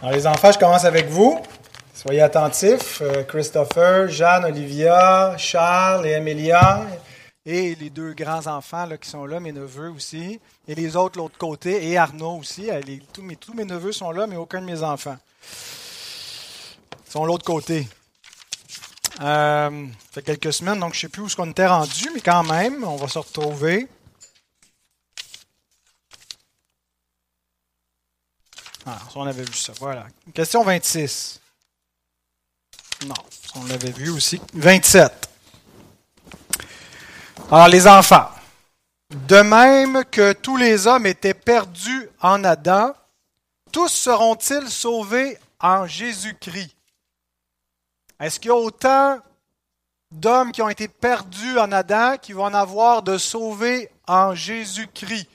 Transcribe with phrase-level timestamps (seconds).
[0.00, 1.40] Alors, les enfants, je commence avec vous.
[1.92, 3.02] Soyez attentifs.
[3.02, 6.86] Euh, Christopher, Jeanne, Olivia, Charles et Amelia.
[7.44, 10.38] Et les deux grands-enfants qui sont là, mes neveux aussi.
[10.68, 11.88] Et les autres, de l'autre côté.
[11.88, 12.70] Et Arnaud aussi.
[12.70, 12.80] Euh,
[13.12, 15.16] tous, mes, tous mes neveux sont là, mais aucun de mes enfants.
[17.08, 17.88] Ils sont de l'autre côté.
[19.20, 22.08] Euh, ça fait quelques semaines, donc je ne sais plus où est-ce qu'on était rendu,
[22.14, 23.88] mais quand même, on va se retrouver.
[28.90, 29.74] Ah, on avait vu ça.
[29.80, 30.06] Voilà.
[30.32, 31.42] Question 26.
[33.04, 33.14] Non,
[33.56, 34.40] on l'avait vu aussi.
[34.54, 35.28] 27.
[37.50, 38.30] Alors, les enfants.
[39.10, 42.94] De même que tous les hommes étaient perdus en Adam,
[43.72, 46.74] tous seront-ils sauvés en Jésus-Christ?
[48.18, 49.18] Est-ce qu'il y a autant
[50.10, 55.28] d'hommes qui ont été perdus en Adam qui vont en avoir de sauvés en Jésus-Christ?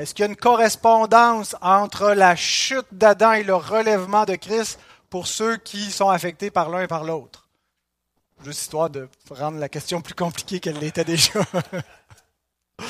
[0.00, 4.80] Est-ce qu'il y a une correspondance entre la chute d'Adam et le relèvement de Christ
[5.10, 7.50] pour ceux qui sont affectés par l'un et par l'autre?
[8.42, 11.40] Juste histoire de rendre la question plus compliquée qu'elle l'était déjà.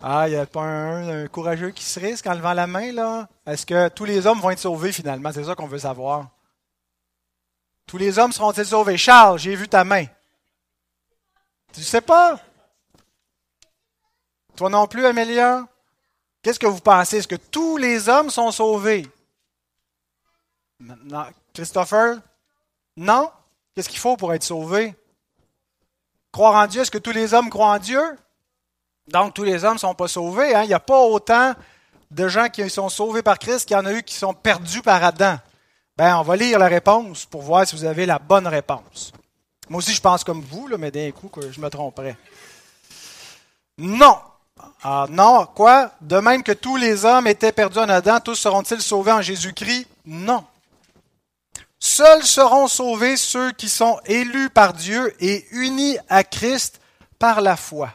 [0.00, 3.28] ah, il n'y a pas un, courageux qui se risque en levant la main, là?
[3.44, 5.32] Est-ce que tous les hommes vont être sauvés finalement?
[5.32, 6.28] C'est ça qu'on veut savoir.
[7.84, 8.96] Tous les hommes seront-ils sauvés?
[8.96, 10.04] Charles, j'ai vu ta main.
[11.72, 12.38] Tu sais pas?
[14.54, 15.66] Toi non plus, Amélia?
[16.42, 17.18] Qu'est-ce que vous pensez?
[17.18, 19.06] Est-ce que tous les hommes sont sauvés?
[20.80, 21.26] Non.
[21.52, 22.18] Christopher?
[22.96, 23.30] Non?
[23.74, 24.94] Qu'est-ce qu'il faut pour être sauvé?
[26.32, 28.02] Croire en Dieu, est-ce que tous les hommes croient en Dieu?
[29.08, 30.54] Donc, tous les hommes ne sont pas sauvés.
[30.54, 30.64] Hein?
[30.64, 31.54] Il n'y a pas autant
[32.10, 34.82] de gens qui sont sauvés par Christ qu'il y en a eu qui sont perdus
[34.82, 35.38] par Adam.
[35.96, 39.12] Ben, on va lire la réponse pour voir si vous avez la bonne réponse.
[39.68, 42.16] Moi aussi, je pense comme vous, mais d'un coup, je me tromperais.
[43.78, 44.18] Non,
[44.82, 45.90] ah non, quoi?
[46.00, 49.86] De même que tous les hommes étaient perdus en Adam, tous seront-ils sauvés en Jésus-Christ?
[50.04, 50.44] Non.
[51.78, 56.80] Seuls seront sauvés ceux qui sont élus par Dieu et unis à Christ
[57.18, 57.90] par la foi.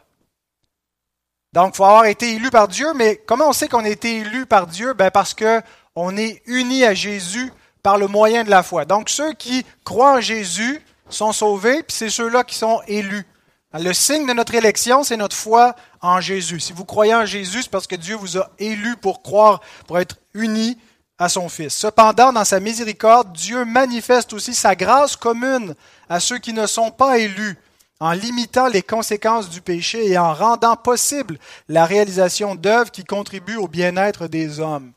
[1.52, 4.18] Donc, il faut avoir été élu par Dieu, mais comment on sait qu'on a été
[4.18, 4.94] élu par Dieu?
[4.94, 7.52] Ben parce qu'on est unis à Jésus
[7.82, 8.84] par le moyen de la foi.
[8.84, 10.80] Donc, ceux qui croient en Jésus
[11.10, 13.26] sont sauvés, puis c'est ceux-là qui sont élus.
[13.74, 16.60] Le signe de notre élection, c'est notre foi en Jésus.
[16.60, 19.98] Si vous croyez en Jésus, c'est parce que Dieu vous a élu pour croire, pour
[19.98, 20.76] être unis
[21.18, 21.74] à son Fils.
[21.74, 25.74] Cependant, dans sa miséricorde, Dieu manifeste aussi sa grâce commune
[26.10, 27.56] à ceux qui ne sont pas élus,
[27.98, 31.38] en limitant les conséquences du péché et en rendant possible
[31.68, 34.92] la réalisation d'œuvres qui contribuent au bien-être des hommes.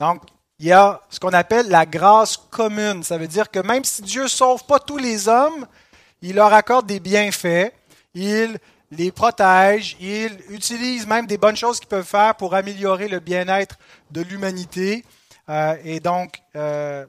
[0.00, 0.22] Donc,
[0.58, 3.04] il y a ce qu'on appelle la grâce commune.
[3.04, 5.66] Ça veut dire que même si Dieu sauve pas tous les hommes,
[6.20, 7.72] il leur accorde des bienfaits
[8.14, 8.58] il
[8.90, 13.76] les protège, il utilise même des bonnes choses qu'ils peuvent faire pour améliorer le bien-être
[14.10, 15.04] de l'humanité.
[15.48, 17.04] Euh, et donc, euh,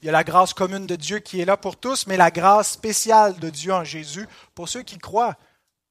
[0.00, 2.30] il y a la grâce commune de Dieu qui est là pour tous, mais la
[2.30, 5.36] grâce spéciale de Dieu en Jésus pour ceux qui croient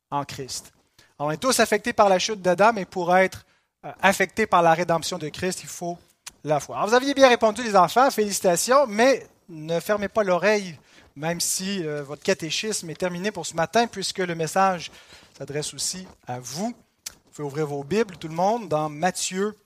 [0.10, 0.74] en Christ.
[1.20, 3.46] on est tous affectés par la chute d'Adam, et pour être
[3.86, 5.98] euh, affectés par la rédemption de Christ, il faut
[6.44, 6.78] la foi.
[6.78, 10.78] Alors, vous aviez bien répondu, les enfants, félicitations, mais ne fermez pas l'oreille
[11.16, 14.92] même si euh, votre catéchisme est terminé pour ce matin, puisque le message
[15.38, 16.68] s'adresse aussi à vous.
[16.68, 19.58] Vous pouvez ouvrir vos Bibles, tout le monde, dans Matthieu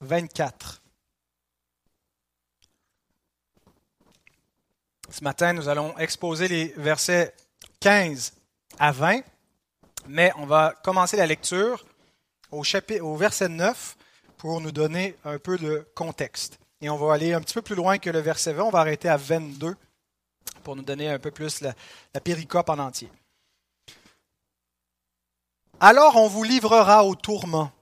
[0.00, 0.82] 24.
[5.10, 7.34] Ce matin, nous allons exposer les versets
[7.80, 8.32] 15
[8.78, 9.20] à 20,
[10.08, 11.84] mais on va commencer la lecture
[12.50, 13.96] au, chapitre, au verset 9
[14.38, 16.58] pour nous donner un peu de contexte.
[16.80, 18.80] Et on va aller un petit peu plus loin que le verset 20, on va
[18.80, 19.76] arrêter à 22
[20.62, 21.74] pour nous donner un peu plus la,
[22.20, 23.10] péricope en entier.
[25.80, 27.72] Alors on vous livrera au tourment,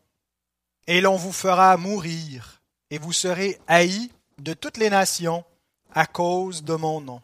[0.86, 5.44] et l'on vous fera mourir, et vous serez haïs de toutes les nations
[5.92, 7.20] à cause de mon nom.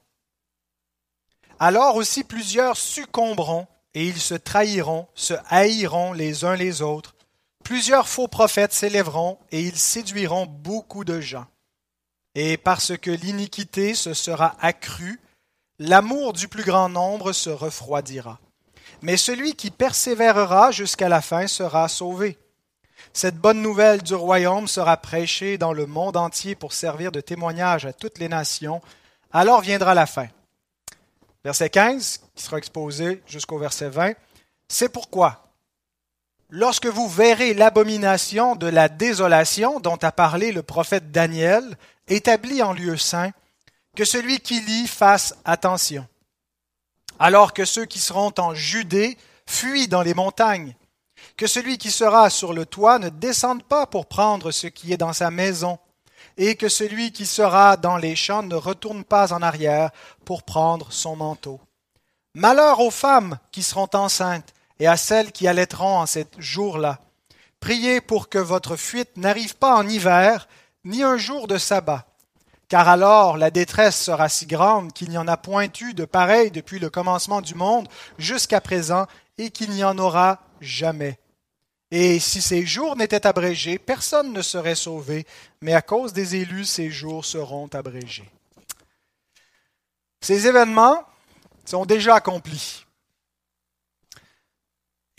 [1.58, 7.14] Alors aussi plusieurs succomberont, et ils se trahiront, se haïront les uns les autres.
[7.64, 11.46] Plusieurs faux prophètes s'élèveront, et ils séduiront beaucoup de gens.
[12.34, 15.19] Et parce que l'iniquité se sera accrue,
[15.78, 18.38] l'amour du plus grand nombre se refroidira.
[19.02, 22.38] Mais celui qui persévérera jusqu'à la fin sera sauvé.
[23.12, 27.87] Cette bonne nouvelle du royaume sera prêchée dans le monde entier pour servir de témoignage
[27.87, 28.81] à toutes les nations.
[29.32, 30.28] Alors viendra la fin.
[31.44, 34.14] Verset 15, qui sera exposé jusqu'au verset 20.
[34.69, 35.44] C'est pourquoi,
[36.50, 41.76] lorsque vous verrez l'abomination de la désolation dont a parlé le prophète Daniel,
[42.08, 43.31] établie en lieu saint,
[43.96, 46.06] que celui qui lit fasse attention.
[47.19, 49.16] Alors que ceux qui seront en Judée
[49.46, 50.76] fuient dans les montagnes.
[51.37, 54.98] Que celui qui sera sur le toit ne descende pas pour prendre ce qui est
[54.98, 55.78] dans sa maison.
[56.38, 59.90] et que celui qui sera dans les champs ne retourne pas en arrière
[60.26, 61.60] pour prendre son manteau.
[62.34, 67.00] Malheur aux femmes qui seront enceintes et à celles qui allaiteront en ces jours-là.
[67.60, 70.46] Priez pour que votre fuite n'arrive pas en hiver,
[70.84, 72.06] ni un jour de sabbat,
[72.68, 76.50] car alors la détresse sera si grande qu'il n'y en a point eu de pareil
[76.50, 79.06] depuis le commencement du monde jusqu'à présent,
[79.38, 81.18] et qu'il n'y en aura jamais.
[81.90, 85.26] Et si ces jours n'étaient abrégés, personne ne serait sauvé,
[85.60, 88.30] mais à cause des élus, ces jours seront abrégés.
[90.20, 91.04] Ces événements
[91.64, 92.84] sont déjà accomplis.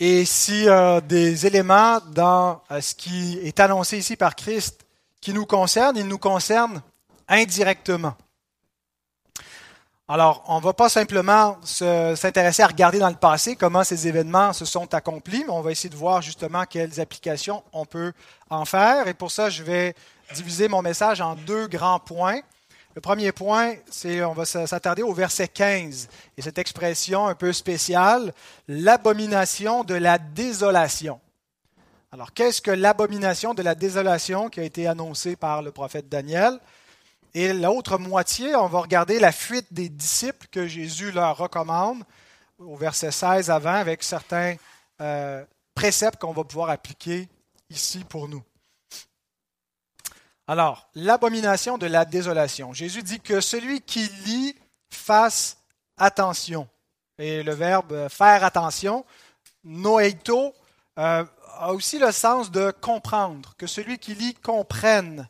[0.00, 4.86] Et si euh, des éléments dans euh, ce qui est annoncé ici par Christ
[5.20, 6.82] qui nous concernent, ils nous concernent
[7.28, 8.14] indirectement.
[10.10, 14.54] Alors, on ne va pas simplement s'intéresser à regarder dans le passé comment ces événements
[14.54, 18.14] se sont accomplis, mais on va essayer de voir justement quelles applications on peut
[18.48, 19.06] en faire.
[19.06, 19.94] Et pour ça, je vais
[20.34, 22.40] diviser mon message en deux grands points.
[22.94, 26.08] Le premier point, c'est on va s'attarder au verset 15
[26.38, 28.32] et cette expression un peu spéciale,
[28.66, 31.20] l'abomination de la désolation.
[32.12, 36.58] Alors, qu'est-ce que l'abomination de la désolation qui a été annoncée par le prophète Daniel?
[37.34, 42.02] Et l'autre moitié, on va regarder la fuite des disciples que Jésus leur recommande
[42.58, 44.56] au verset 16 à 20 avec certains
[45.00, 45.44] euh,
[45.74, 47.28] préceptes qu'on va pouvoir appliquer
[47.70, 48.42] ici pour nous.
[50.46, 52.72] Alors, l'abomination de la désolation.
[52.72, 54.56] Jésus dit que celui qui lit
[54.90, 55.58] fasse
[55.98, 56.68] attention.
[57.18, 59.04] Et le verbe faire attention,
[59.64, 60.54] noeito,
[60.98, 61.24] euh,
[61.58, 65.28] a aussi le sens de comprendre, que celui qui lit comprenne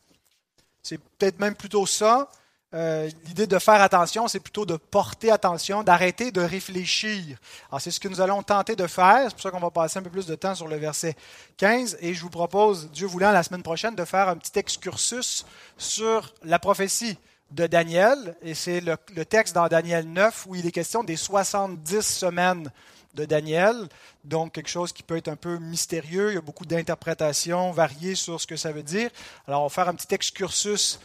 [0.89, 2.31] c'est peut-être même plutôt ça.
[2.75, 7.39] Euh, l'idée de faire attention, c'est plutôt de porter attention, d'arrêter de réfléchir.
[7.79, 9.25] C'est ce que nous allons tenter de faire.
[9.25, 11.15] C'est pour ça qu'on va passer un peu plus de temps sur le verset
[11.59, 11.99] 15.
[12.01, 15.45] Et je vous propose, Dieu voulant, la semaine prochaine, de faire un petit excursus
[15.77, 17.19] sur la prophétie
[17.51, 18.35] de Daniel.
[18.41, 22.71] Et c'est le texte dans Daniel 9 où il est question des 70 semaines
[23.15, 23.89] de Daniel.
[24.25, 26.31] Donc, quelque chose qui peut être un peu mystérieux.
[26.31, 29.11] Il y a beaucoup d'interprétations variées sur ce que ça veut dire.
[29.47, 30.99] Alors, on va faire un petit excursus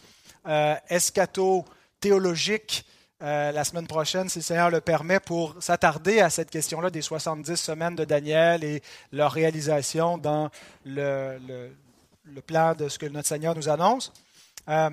[0.46, 2.84] euh, eschato-théologique
[3.22, 7.00] euh, la semaine prochaine, si le Seigneur le permet, pour s'attarder à cette question-là des
[7.00, 10.50] 70 semaines de Daniel et leur réalisation dans
[10.84, 11.38] le,
[12.24, 14.12] le, plan de ce que notre Seigneur nous annonce.
[14.68, 14.90] Euh,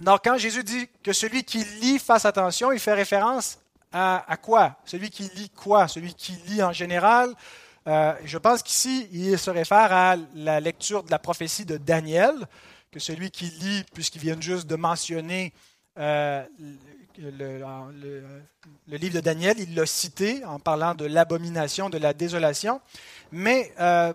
[0.00, 3.58] donc, quand Jésus dit que celui qui lit fasse attention, il fait référence
[3.96, 4.76] à, quoi?
[4.84, 5.88] Celui qui lit quoi?
[5.88, 7.30] Celui qui lit en général.
[7.86, 12.34] Euh, Je pense qu'ici, il se réfère à la lecture de la prophétie de Daniel,
[12.90, 15.52] que celui qui lit, puisqu'il vient juste de mentionner
[15.98, 16.44] euh,
[17.18, 22.80] le, livre de Daniel, il l'a cité en parlant de l'abomination, de la désolation,
[23.32, 24.12] mais euh,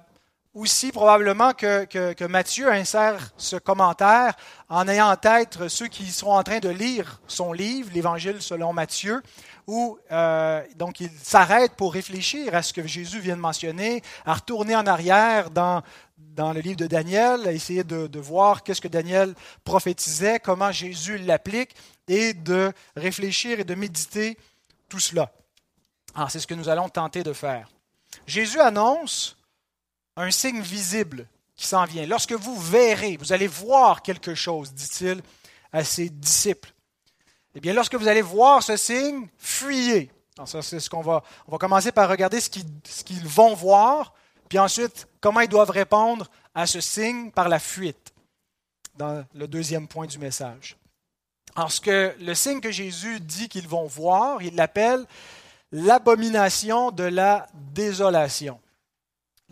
[0.54, 4.36] aussi probablement que, que, Matthieu insère ce commentaire
[4.68, 8.74] en ayant en tête ceux qui seront en train de lire son livre, l'Évangile selon
[8.74, 9.22] Matthieu,
[9.68, 14.34] où euh, donc il s'arrête pour réfléchir à ce que Jésus vient de mentionner, à
[14.34, 15.84] retourner en arrière dans,
[16.18, 19.34] dans le livre de Daniel, à essayer de, de voir qu'est-ce que Daniel
[19.64, 21.76] prophétisait, comment Jésus l'applique,
[22.10, 24.38] et de réfléchir et de méditer
[24.90, 25.32] tout cela.
[26.14, 27.70] Alors, c'est ce que nous allons tenter de faire.
[28.28, 29.38] Jésus annonce
[30.22, 32.06] un signe visible qui s'en vient.
[32.06, 35.22] Lorsque vous verrez, vous allez voir quelque chose, dit-il
[35.72, 36.74] à ses disciples.
[37.56, 40.10] Eh bien, lorsque vous allez voir ce signe, fuyez.
[40.46, 41.24] ça, c'est ce qu'on va.
[41.48, 44.14] On va commencer par regarder ce qu'ils, ce qu'ils vont voir,
[44.48, 48.14] puis ensuite, comment ils doivent répondre à ce signe par la fuite,
[48.96, 50.78] dans le deuxième point du message.
[51.56, 55.06] Alors, ce que, le signe que Jésus dit qu'ils vont voir, il l'appelle
[55.72, 58.60] l'abomination de la désolation.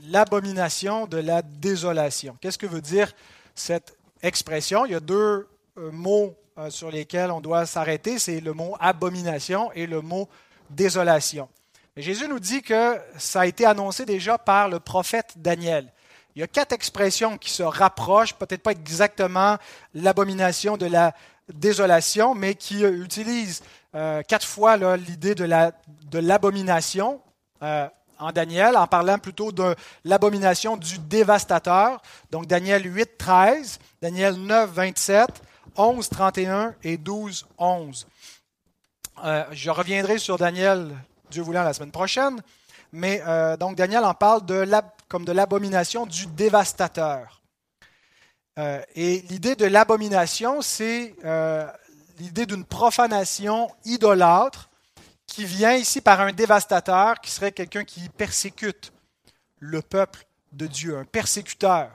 [0.08, 2.38] L'abomination de la désolation.
[2.40, 3.12] Qu'est-ce que veut dire
[3.54, 4.86] cette expression?
[4.86, 8.76] Il y a deux euh, mots euh, sur lesquels on doit s'arrêter, c'est le mot
[8.80, 10.30] abomination et le mot
[10.70, 11.50] désolation.
[11.98, 15.92] Jésus nous dit que ça a été annoncé déjà par le prophète Daniel.
[16.36, 19.58] Il y a quatre expressions qui se rapprochent, peut-être pas exactement
[19.94, 21.14] l'abomination de la
[21.54, 23.64] désolation, mais qui utilisent
[23.96, 27.22] euh, quatre fois l'idée de l'abomination
[28.20, 32.02] en Daniel, en parlant plutôt de l'abomination du dévastateur.
[32.32, 35.28] Donc Daniel 8, 13, Daniel 9, 27,
[35.76, 38.08] 11, 31 et 12, 11.
[39.24, 40.96] Euh, je reviendrai sur Daniel,
[41.32, 42.42] Dieu voulant, la semaine prochaine.
[42.92, 44.68] Mais euh, donc Daniel en parle de
[45.08, 47.42] comme de l'abomination du dévastateur.
[48.58, 51.16] Euh, et l'idée de l'abomination, c'est
[52.20, 54.69] l'idée d'une profanation idolâtre
[55.30, 58.92] qui vient ici par un dévastateur qui serait quelqu'un qui persécute
[59.60, 61.90] le peuple de Dieu, un persécuteur.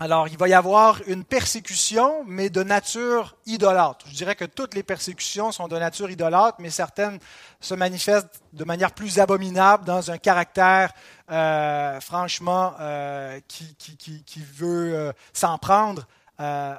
[0.00, 4.06] Alors, il va y avoir une persécution, mais de nature idolâtre.
[4.08, 7.20] Je dirais que toutes les persécutions sont de nature idolâtre, mais certaines
[7.60, 10.92] se manifestent de manière plus abominable dans un caractère,
[11.30, 16.06] euh, franchement, euh, qui, veut euh, s'en prendre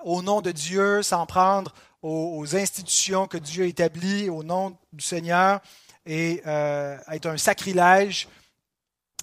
[0.03, 1.73] au nom de Dieu, s'en prendre
[2.07, 5.59] aux, institutions que Dieu a établies au nom du Seigneur,
[6.05, 8.27] et être un sacrilège.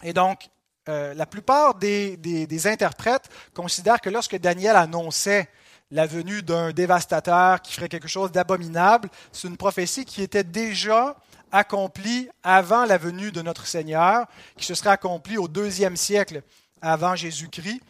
[0.02, 0.50] Et donc,
[0.88, 5.48] euh, la plupart des, interprètes considèrent que lorsque Daniel annonçait
[5.92, 11.16] la venue d'un dévastateur qui ferait quelque chose d'abominable, c'est une prophétie qui était déjà
[11.52, 16.42] accomplie avant la venue de notre Seigneur, qui se serait accomplie au deuxième siècle
[16.80, 17.80] avant Jésus-Christ,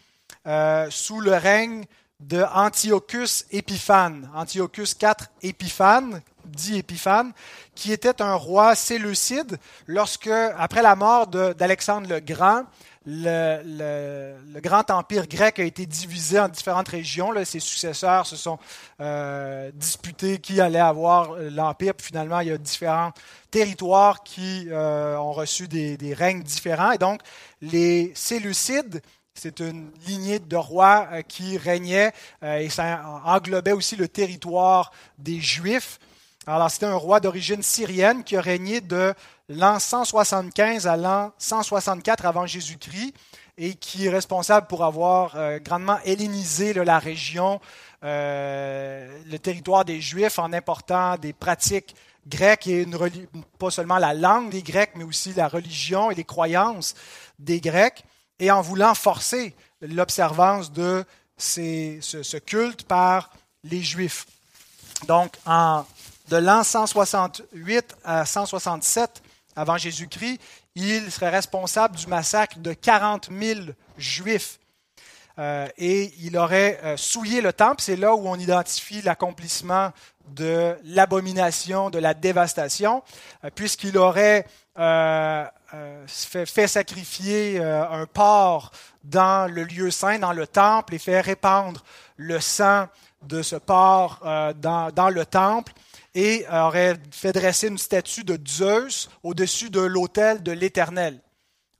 [0.47, 1.85] euh, sous le règne
[2.23, 4.31] de Antiochus Épiphane.
[4.35, 7.33] Antiochus IV Épiphane, dit Épiphane,
[7.75, 12.65] qui était un roi séleucide lorsque, après la mort d'Alexandre le Grand,
[13.05, 17.33] le, grand empire grec a été divisé en différentes régions.
[17.45, 18.59] Ses successeurs se sont
[19.01, 21.95] euh, disputés qui allait avoir l'empire.
[21.95, 23.13] Puis finalement, il y a différents
[23.51, 26.93] territoires qui euh, ont reçu des, règnes différents.
[26.93, 27.21] Et donc,
[27.61, 29.03] les Séleucides,
[29.35, 32.13] c'est une lignée de rois euh, qui régnaient
[32.43, 35.99] et ça englobait aussi le territoire des Juifs.
[36.47, 39.15] Alors, c'était un roi d'origine syrienne qui a régné de
[39.49, 43.15] l'an 175 à l'an 164 avant Jésus-Christ
[43.59, 47.61] et qui est responsable pour avoir euh, grandement hellénisé la région,
[48.03, 51.95] euh, le territoire des Juifs en important des pratiques
[52.27, 52.87] grecques et
[53.59, 56.95] pas seulement la langue des Grecs, mais aussi la religion et les croyances
[57.39, 58.05] des Grecs,
[58.39, 61.05] et en voulant forcer l'observance de
[61.37, 63.31] ce, culte par
[63.65, 64.27] les Juifs.
[65.07, 65.85] Donc, en
[66.29, 69.23] de l'an 168 à 167
[69.55, 70.41] avant Jésus-Christ,
[70.75, 73.61] il serait responsable du massacre de 40 000
[73.99, 74.59] Juifs.
[75.39, 77.83] Euh, et il aurait euh, souillé le temple.
[77.83, 79.91] C'est là où on identifie l'accomplissement
[80.29, 83.03] de l'abomination, de la dévastation,
[83.45, 84.47] euh, puisqu'il aurait
[86.07, 88.73] fait, fait, sacrifier un porc
[89.05, 91.85] dans le lieu saint, dans le temple, et fait répandre
[92.17, 92.87] le sang
[93.23, 94.21] de ce porc
[94.57, 95.75] dans, dans le temple
[96.15, 101.21] et aurait fait dresser une statue de Zeus au-dessus de l'autel de l'Éternel.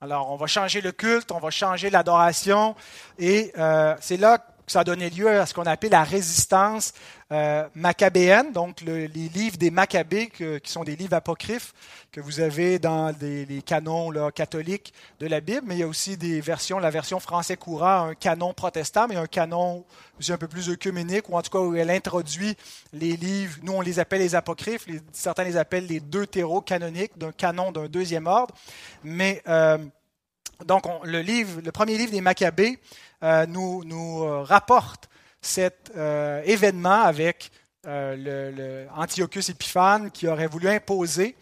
[0.01, 2.75] Alors, on va changer le culte, on va changer l'adoration,
[3.17, 6.93] et euh, c'est là ça a donné lieu à ce qu'on appelle la résistance
[7.31, 11.73] euh, macabéenne, donc les livres des Maccabées, qui sont des livres apocryphes
[12.11, 16.15] que vous avez dans les canons catholiques de la Bible, mais il y a aussi
[16.15, 19.83] des versions, la version français courant, un canon protestant, mais un canon
[20.29, 22.55] un peu plus œcuménique, ou en tout cas où elle introduit
[22.93, 26.25] les livres, nous on les appelle les apocryphes, certains les appellent les deux
[26.65, 28.53] canoniques d'un canon d'un deuxième ordre,
[29.03, 29.77] mais euh,
[30.65, 32.79] donc le, livre, le premier livre des Maccabées,
[33.23, 35.09] euh, nous, euh, rapporte
[35.41, 37.51] cet euh, événement avec
[37.85, 41.35] le, Antiochus Épiphane qui aurait voulu imposer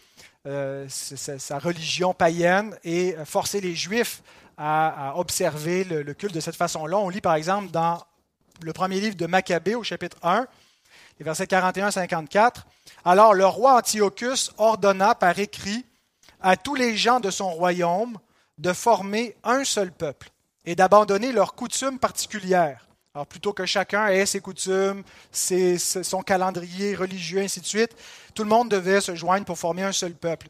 [0.88, 4.24] sa, religion païenne et forcer les Juifs
[4.58, 6.98] à, observer le, culte de cette façon-là.
[6.98, 8.04] On lit par exemple dans
[8.64, 10.48] le premier livre de Maccabée au chapitre 1,
[11.20, 12.64] les versets 41-54.
[13.06, 15.86] Alors le roi Antiochus ordonna par écrit
[16.42, 18.18] à tous les gens de son royaume
[18.62, 20.30] de former un seul peuple
[20.66, 22.88] et d'abandonner leurs coutumes particulières.
[23.14, 27.92] Alors, plutôt que chacun ait ses coutumes, ses, son calendrier religieux, ainsi de suite,
[28.36, 30.48] tout le monde devait se joindre pour former un seul peuple.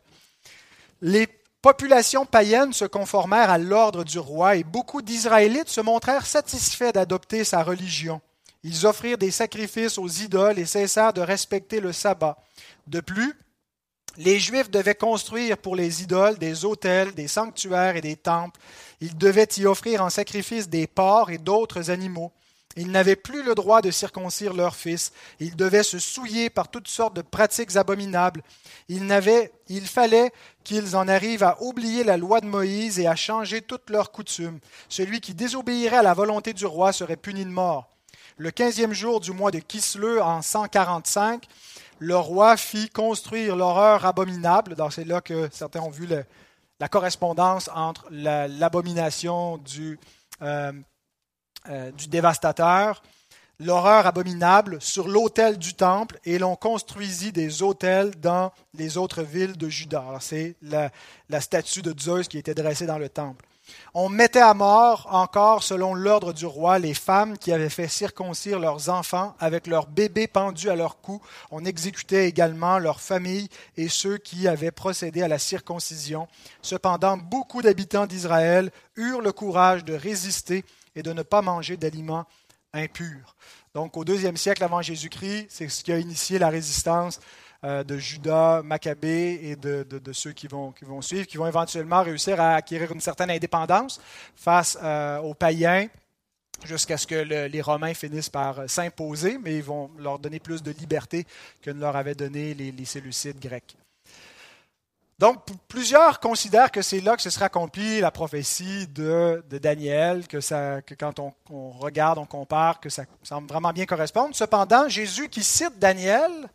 [1.01, 1.27] Les
[1.61, 7.43] populations païennes se conformèrent à l'ordre du roi et beaucoup d'Israélites se montrèrent satisfaits d'adopter
[7.45, 8.21] sa religion.
[8.63, 12.37] Ils offrirent des sacrifices aux idoles et cessèrent de respecter le sabbat.
[12.87, 13.35] De plus,
[14.17, 18.59] les Juifs devaient construire pour les idoles des autels, des sanctuaires et des temples.
[18.99, 22.31] Ils devaient y offrir en sacrifice des porcs et d'autres animaux.
[22.77, 25.11] Ils n'avaient plus le droit de circoncire leurs fils.
[25.39, 28.43] Ils devaient se souiller par toutes sortes de pratiques abominables.
[28.87, 29.07] Il,
[29.85, 30.31] fallait
[30.63, 34.59] qu'ils en arrivent à oublier la loi de Moïse et à changer toutes leurs coutumes.
[34.87, 37.89] Celui qui désobéirait à la volonté du roi serait puni de mort.
[38.37, 41.45] Le quinzième jour du mois de Kisleu en 145,
[42.01, 44.75] le roi fit construire l'horreur abominable.
[44.89, 46.07] C'est là que certains ont vu
[46.79, 49.99] la correspondance entre l'abomination du,
[50.41, 50.71] euh,
[51.69, 53.03] euh, du dévastateur,
[53.59, 59.55] l'horreur abominable sur l'autel du temple, et l'on construisit des autels dans les autres villes
[59.55, 60.03] de Juda.
[60.21, 60.89] C'est la,
[61.29, 63.45] la statue de Zeus qui était dressée dans le temple.
[63.93, 68.59] On mettait à mort encore, selon l'ordre du roi, les femmes qui avaient fait circoncire
[68.59, 71.21] leurs enfants avec leurs bébés pendus à leur cou.
[71.51, 76.27] On exécutait également leurs familles et ceux qui avaient procédé à la circoncision.
[76.61, 80.63] Cependant, beaucoup d'habitants d'Israël eurent le courage de résister
[80.95, 82.25] et de ne pas manger d'aliments
[82.73, 83.35] impurs.
[83.73, 87.19] Donc au deuxième siècle avant Jésus-Christ, c'est ce qui a initié la résistance
[87.63, 92.41] de Judas, Maccabée et de, ceux qui vont, qui vont, suivre, qui vont éventuellement réussir
[92.41, 94.01] à acquérir une certaine indépendance
[94.35, 95.87] face euh, aux païens
[96.63, 100.71] jusqu'à ce que les Romains finissent par s'imposer, mais ils vont leur donner plus de
[100.71, 101.25] liberté
[101.61, 103.75] que ne leur avaient donné les, les Séleucides grecs.
[105.21, 105.37] Donc,
[105.67, 110.81] plusieurs considèrent que c'est là que se sera accomplie la prophétie de, Daniel, que, ça,
[110.81, 114.35] que quand on, on, regarde, on compare, que ça semble vraiment bien correspondre.
[114.35, 116.49] Cependant, Jésus qui cite Daniel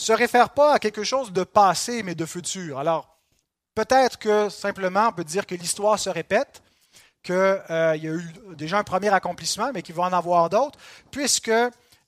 [0.00, 2.78] se réfère pas à quelque chose de passé, mais de futur.
[2.78, 3.18] Alors,
[3.74, 6.62] peut-être que simplement on peut dire que l'histoire se répète,
[7.22, 10.78] qu'il euh, y a eu déjà un premier accomplissement, mais qu'il va en avoir d'autres,
[11.10, 11.52] puisque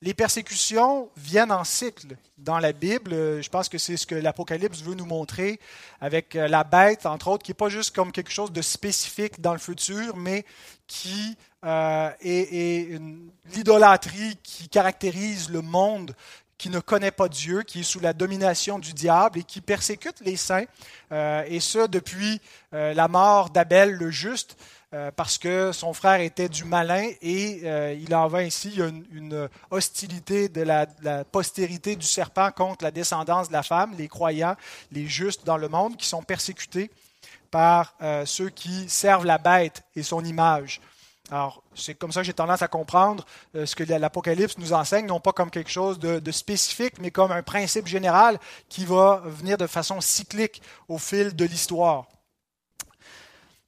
[0.01, 3.43] les persécutions viennent en cycle dans la Bible.
[3.43, 5.61] Je pense que c'est ce que l'Apocalypse veut nous montrer
[6.01, 9.41] avec euh, la bête, entre autres, qui n'est pas juste comme quelque chose de spécifique
[9.41, 10.47] dans le futur, mais
[10.87, 13.01] qui euh, est,
[13.55, 16.17] l'idolâtrie qui caractérise le monde
[16.63, 20.21] qui ne connaît pas Dieu, qui est sous la domination du diable et qui persécute
[20.21, 20.65] les saints,
[21.11, 22.41] euh, et ce depuis
[22.73, 24.57] la mort d'Abel le juste,
[24.95, 28.83] euh, parce que son frère était du malin et euh, il en va ainsi.
[28.83, 30.87] A une, hostilité de la,
[31.25, 34.55] postérité du serpent contre la descendance de la femme, les croyants,
[34.91, 36.91] les justes dans le monde qui sont persécutés
[37.51, 40.83] par euh, ceux qui servent la bête et son image.
[41.31, 43.25] Alors, c'est comme ça que j'ai tendance à comprendre
[43.55, 47.43] ce que l'Apocalypse nous enseigne, non pas comme quelque chose de, spécifique, mais comme un
[47.43, 48.39] principe général
[48.69, 52.07] qui va venir de façon cyclique au fil de l'histoire.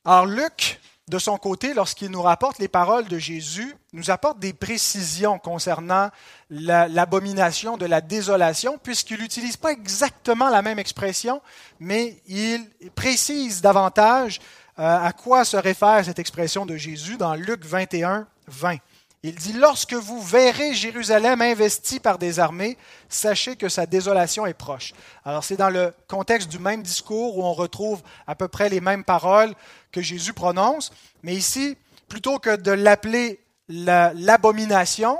[0.04, 4.54] Alors, Luc de son côté, lorsqu'il nous rapporte les paroles de Jésus, nous apporte des
[4.54, 6.08] précisions concernant
[6.48, 11.42] l'abomination de la désolation, puisqu'il n'utilise pas exactement la même expression,
[11.78, 17.64] mais il précise davantage euh, à quoi se réfère cette expression de Jésus dans Luc
[17.64, 18.78] 21, 20.
[19.26, 22.76] Il dit, Lorsque vous verrez Jérusalem investie par des armées,
[23.08, 24.92] sachez que sa désolation est proche.
[25.24, 28.82] Alors c'est dans le contexte du même discours où on retrouve à peu près les
[28.82, 29.54] mêmes paroles
[29.92, 35.18] que Jésus prononce, mais ici, plutôt que de l'appeler l'abomination,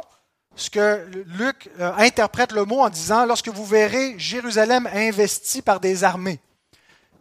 [0.55, 1.07] ce que
[1.39, 6.41] Luc euh, interprète le mot en disant, Lorsque vous verrez Jérusalem investie par des armées.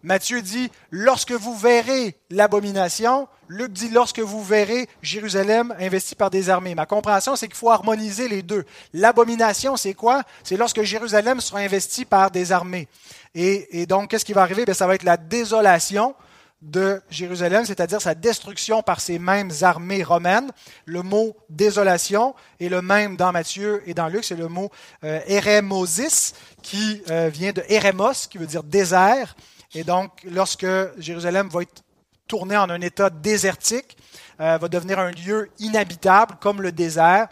[0.04, 3.28] Matthieu dit lorsque vous verrez l'abomination.
[3.48, 6.76] Luc dit lorsque vous verrez Jérusalem investie par des armées.
[6.76, 8.66] Ma compréhension, c'est qu'il faut harmoniser les deux.
[8.94, 10.24] L'abomination, c'est quoi?
[10.44, 12.89] C'est lorsque Jérusalem sera investie par des armées.
[13.34, 14.66] Et, donc, qu'est-ce qui va arriver?
[14.66, 16.16] Ben, Ça va être la désolation
[16.62, 20.50] de Jérusalem, c'est-à-dire sa destruction par ces mêmes armées romaines.
[20.86, 24.70] Le mot désolation est le même dans Matthieu et dans Luc, c'est le mot
[25.04, 29.36] euh, eremosis, qui euh, vient de eremos, qui veut dire désert.
[29.76, 31.84] Et donc, lorsque Jérusalem va être
[32.28, 33.98] tournée en un état désertique,
[34.40, 37.28] euh, va devenir un lieu inhabitable comme le désert,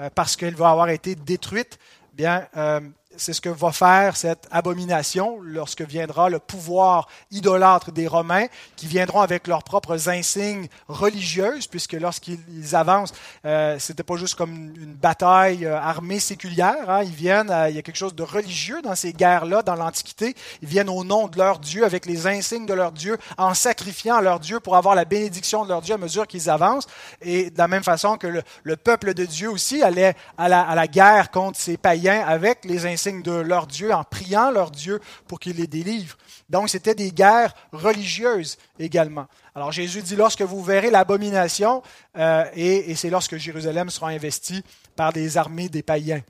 [0.00, 1.78] euh, parce qu'elle va avoir été détruite,
[2.12, 2.80] bien, euh,
[3.18, 8.86] c'est ce que va faire cette abomination lorsque viendra le pouvoir idolâtre des Romains, qui
[8.86, 13.12] viendront avec leurs propres insignes religieuses, puisque lorsqu'ils avancent,
[13.44, 16.88] euh, c'était pas juste comme une bataille euh, armée séculière.
[16.88, 17.02] Hein.
[17.02, 20.34] ils viennent, euh, il y a quelque chose de religieux dans ces guerres-là, dans l'Antiquité.
[20.62, 24.20] Ils viennent au nom de leur Dieu, avec les insignes de leur Dieu, en sacrifiant
[24.20, 26.86] leur Dieu pour avoir la bénédiction de leur Dieu à mesure qu'ils avancent.
[27.20, 30.74] Et de la même façon que le, peuple de Dieu aussi allait à la, à
[30.74, 35.00] la guerre contre ces païens avec les insignes de leur Dieu, en priant leur Dieu
[35.26, 36.16] pour qu'il les délivre.
[36.48, 39.26] Donc, c'était des guerres religieuses également.
[39.54, 41.82] Alors, Jésus dit, lorsque vous verrez l'abomination,
[42.16, 44.62] euh, et, c'est lorsque Jérusalem sera investie
[44.96, 46.22] par des armées des païens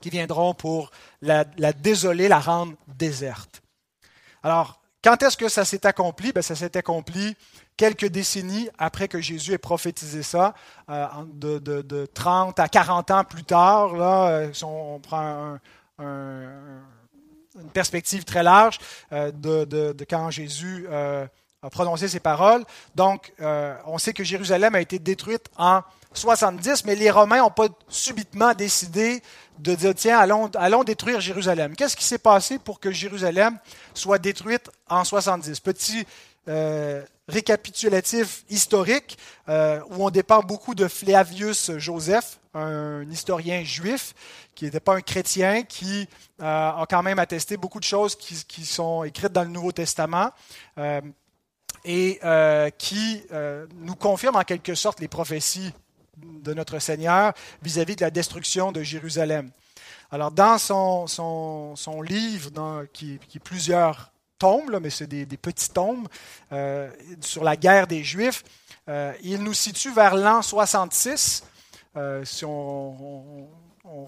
[0.00, 0.90] qui viendront pour
[1.22, 3.62] la, désoler, la rendre déserte.
[4.42, 6.32] Alors, quand est-ce que ça s'est accompli?
[6.32, 7.36] Ben, ça s'est accompli
[7.76, 10.54] quelques décennies après que Jésus ait prophétisé ça,
[10.90, 13.96] euh, de, 30 à 40 ans plus tard.
[13.96, 15.60] Là, euh, on prend un,
[17.60, 18.78] une perspective très large
[19.12, 21.26] euh, de, quand Jésus euh,
[21.62, 22.64] a prononcé ces paroles.
[22.94, 27.50] Donc, euh, on sait que Jérusalem a été détruite en 70, mais les Romains n'ont
[27.50, 29.22] pas subitement décidé
[29.58, 31.74] de dire, tiens, allons, allons détruire Jérusalem.
[31.76, 33.58] Qu'est-ce qui s'est passé pour que Jérusalem
[33.94, 36.06] soit détruite en 70 Petit
[37.26, 39.16] récapitulatif historique
[39.48, 44.14] où on dépend beaucoup de Flavius Joseph, un historien juif
[44.54, 46.08] qui n'était pas un chrétien, qui
[46.40, 50.30] euh, a quand même attesté beaucoup de choses qui, sont écrites dans le Nouveau Testament
[50.78, 51.00] euh,
[51.84, 53.22] et euh, qui
[53.74, 55.72] nous confirme en quelque sorte les prophéties
[56.16, 59.50] de notre Seigneur vis-à-vis de la destruction de Jérusalem.
[60.10, 66.06] Alors, dans son, son, livre, qui, est plusieurs tomes, mais c'est des, petits tomes
[67.20, 68.44] sur la guerre des Juifs.
[69.22, 71.42] il nous situe vers l'an 66,
[72.24, 73.48] si on,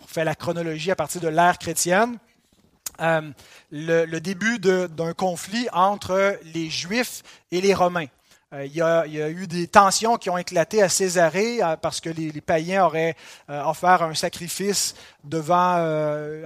[0.07, 2.19] fait la chronologie à partir de l'ère chrétienne.
[2.99, 8.09] le, début d'un conflit entre les Juifs et les Romains.
[8.53, 12.09] Euh, il y, a, eu des tensions qui ont éclaté à Césarée euh, parce que
[12.09, 13.17] les, païens auraient
[13.51, 14.95] euh, offert un sacrifice
[15.27, 15.75] devant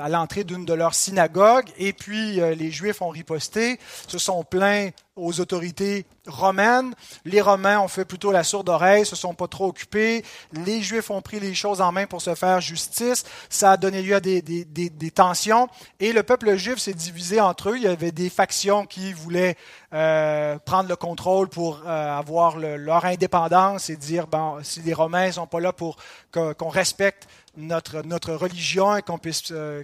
[0.00, 4.90] à l'entrée d'une de leurs synagogues et puis les Juifs ont riposté, se sont plaints
[5.20, 6.94] aux autorités romaines.
[7.24, 10.24] Les Romains ont fait plutôt la sourde oreille, se sont pas trop occupés.
[10.52, 13.24] Les Juifs ont pris les choses en main pour se faire justice.
[13.48, 15.68] Ça a donné lieu à des, tensions.
[15.98, 17.76] Et le peuple juif s'est divisé entre eux.
[17.76, 19.56] Il y avait des factions qui voulaient
[19.92, 25.32] euh, prendre le contrôle pour euh, avoir leur indépendance et dire, bon, si les Romains
[25.32, 25.96] sont pas là pour
[26.32, 29.82] qu'on respecte notre, notre religion et qu'on puisse, euh,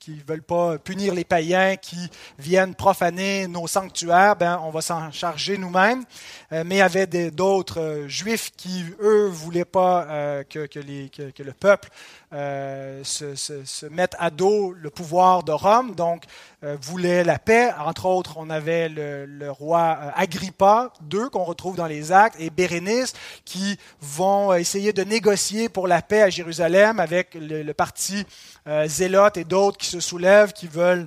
[0.00, 4.82] qui ne veulent pas punir les païens qui viennent profaner nos sanctuaires, ben, on va
[4.82, 6.04] s'en charger nous-mêmes.
[6.52, 11.52] Euh, mais il y avait d'autres euh, juifs qui, eux, voulaient pas que, que, le
[11.52, 11.88] peuple
[12.32, 16.24] se, se, se, mette à dos le pouvoir de Rome, donc
[16.62, 17.70] voulaient la paix.
[17.78, 22.50] Entre autres, on avait le, le roi Agrippa II qu'on retrouve dans les actes et
[22.50, 23.12] Bérénice
[23.44, 28.26] qui vont essayer de négocier pour la paix à Jérusalem avec le, parti
[28.66, 31.06] euh, zélote et d'autres qui se soulèvent, qui veulent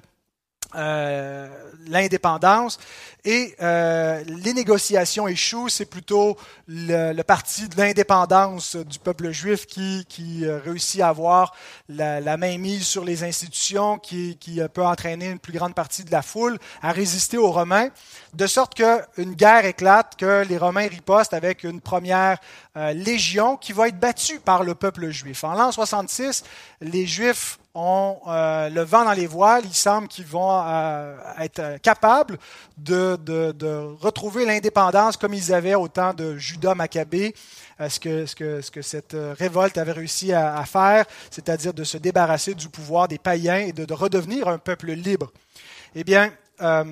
[0.75, 1.47] euh,
[1.87, 2.79] l'indépendance.
[3.25, 10.05] Et euh, les négociations échouent, c'est plutôt le, parti de l'indépendance du peuple juif qui,
[10.07, 11.53] qui réussit à avoir
[11.89, 16.11] la, la mainmise sur les institutions, qui, qui, peut entraîner une plus grande partie de
[16.11, 17.89] la foule à résister aux Romains,
[18.33, 22.37] de sorte qu'une guerre éclate, que les Romains ripostent avec une première
[22.77, 25.43] euh, légion qui va être battue par le peuple juif.
[25.43, 26.43] En l'an 66,
[26.81, 29.63] les Juifs ont euh, le vent dans les voiles.
[29.65, 32.37] Il semble qu'ils vont euh, être capables
[32.77, 37.33] de, de, retrouver l'indépendance comme ils avaient au temps de Judas Maccabée.
[37.87, 41.97] Ce que, ce, que, ce que, cette révolte avait réussi à, faire, c'est-à-dire de se
[41.97, 45.31] débarrasser du pouvoir des païens et de, de redevenir un peuple libre.
[45.95, 46.83] Eh bien, euh,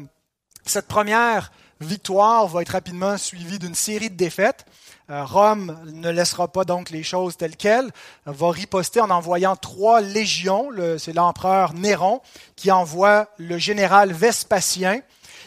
[0.65, 4.65] cette première victoire va être rapidement suivie d'une série de défaites.
[5.09, 7.91] Euh, Rome ne laissera pas donc les choses telles quelles,
[8.25, 10.69] va riposter en envoyant trois légions.
[10.97, 12.21] C'est l'empereur Néron
[12.55, 15.01] qui envoie le général Vespasien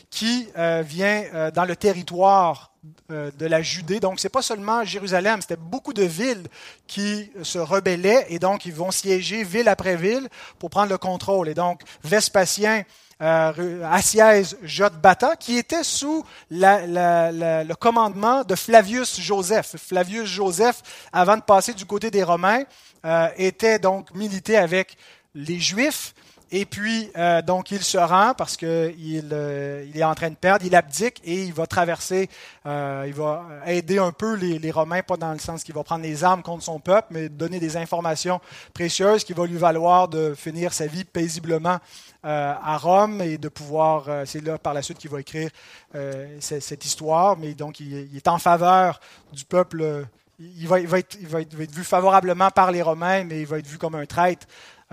[0.09, 2.69] qui euh, vient euh, dans le territoire
[3.11, 4.01] de la Judée.
[4.01, 6.47] Donc, c'est pas seulement Jérusalem, c'était beaucoup de villes
[6.87, 11.51] qui se rebellaient et donc ils vont siéger ville après ville pour prendre le contrôle.
[11.51, 12.85] Et donc, Vespasien
[13.21, 19.77] euh, Assièse Jotbata, qui était sous le commandement de Flavius Joseph.
[19.77, 22.65] Flavius Joseph, avant de passer du côté des Romains,
[23.05, 24.97] euh, était donc milité avec
[25.35, 26.15] les Juifs.
[26.53, 30.35] Et puis, euh, donc, il se rend parce qu'il euh, il est en train de
[30.35, 32.29] perdre, il abdique et il va traverser,
[32.67, 35.85] euh, il va aider un peu les, les, Romains, pas dans le sens qu'il va
[35.85, 38.41] prendre les armes contre son peuple, mais donner des informations
[38.75, 41.79] précieuses qui vont lui valoir de finir sa vie paisiblement
[42.27, 45.49] euh, à Rome et de pouvoir, euh, c'est là par la suite qu'il va écrire
[45.95, 49.01] euh, cette, histoire, mais donc il, est en faveur
[49.33, 50.05] du peuple.
[50.39, 53.47] Il va, il, va être, il va, être, vu favorablement par les Romains, mais il
[53.47, 54.47] va être vu comme un traître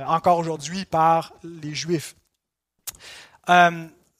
[0.05, 2.15] encore aujourd'hui par les Juifs.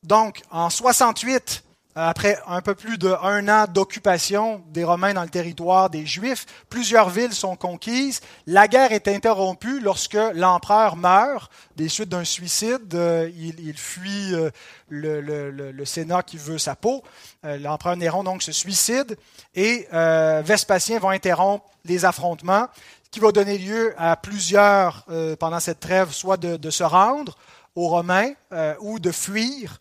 [0.04, 1.64] donc, en 68,
[2.00, 7.10] après un peu plus d'un an d'occupation des Romains dans le territoire des Juifs, plusieurs
[7.10, 8.22] villes sont conquises.
[8.46, 12.94] La guerre est interrompue lorsque l'empereur meurt des suites d'un suicide.
[12.94, 14.52] Euh, il, fuit euh,
[14.90, 17.04] le, Sénat qui veut sa peau.
[17.46, 19.18] Euh, l'empereur Néron donc se suicide
[19.56, 22.68] et Vespasien va interrompre les affrontements,
[23.12, 25.06] qui va donner lieu à plusieurs
[25.40, 27.38] pendant cette trêve, soit de, se rendre
[27.76, 28.34] aux Romains
[28.80, 29.78] ou de fuir.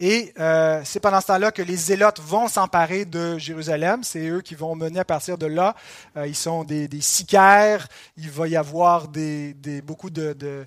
[0.00, 4.04] Et euh, c'est pendant ce temps-là que les Zélotes vont s'emparer de Jérusalem.
[4.04, 5.74] C'est eux qui vont mener à partir de là.
[6.16, 7.88] Euh, ils sont des, sicaires.
[8.16, 9.08] Il va y avoir
[9.82, 10.66] beaucoup de,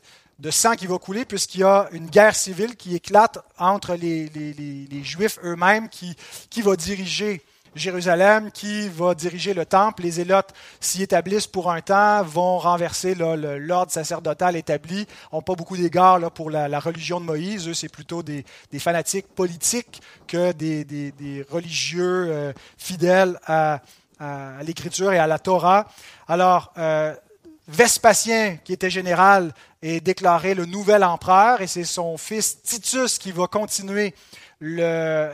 [0.49, 5.39] sang qui va couler puisqu'il y a une guerre civile qui éclate entre les Juifs
[5.45, 6.13] eux-mêmes qui,
[6.49, 7.41] qui va diriger
[7.75, 10.03] Jérusalem qui va diriger le temple.
[10.03, 15.77] Les Zélotes s'y établissent pour un temps, vont renverser l'ordre sacerdotal établi, n'ont pas beaucoup
[15.77, 17.67] d'égard pour la, religion de Moïse.
[17.67, 18.43] Eux, c'est plutôt des,
[18.79, 23.81] fanatiques politiques que des, religieux euh, fidèles à,
[24.63, 25.87] l'Écriture et à la Torah.
[26.27, 27.15] Alors, euh,
[27.67, 33.31] Vespasien, qui était général, est déclaré le nouvel empereur et c'est son fils Titus qui
[33.31, 34.13] va continuer
[34.59, 35.31] le,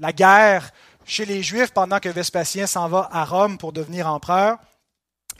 [0.00, 0.70] la guerre
[1.04, 4.58] chez les Juifs pendant que Vespasien s'en va à Rome pour devenir empereur.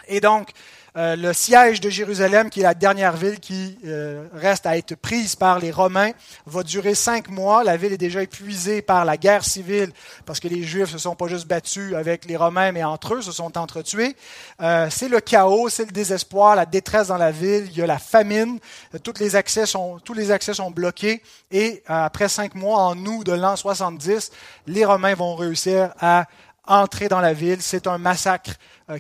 [0.06, 0.50] Et donc,
[0.96, 4.94] euh, le siège de Jérusalem, qui est la dernière ville qui euh, reste à être
[4.94, 6.12] prise par les Romains,
[6.46, 7.64] va durer cinq mois.
[7.64, 9.92] La ville est déjà épuisée par la guerre civile,
[10.24, 13.20] parce que les Juifs se sont pas juste battus avec les Romains, mais entre eux
[13.20, 14.16] se sont entretués.
[14.62, 17.68] Euh, c'est le chaos, c'est le désespoir, la détresse dans la ville.
[17.70, 18.58] Il y a la famine.
[19.02, 21.22] Toutes les accès sont, tous les accès sont bloqués.
[21.50, 24.30] Et après cinq mois, en août de l'an 70,
[24.66, 26.24] les Romains vont réussir à
[26.66, 27.60] entrer dans la ville.
[27.60, 28.52] C'est un massacre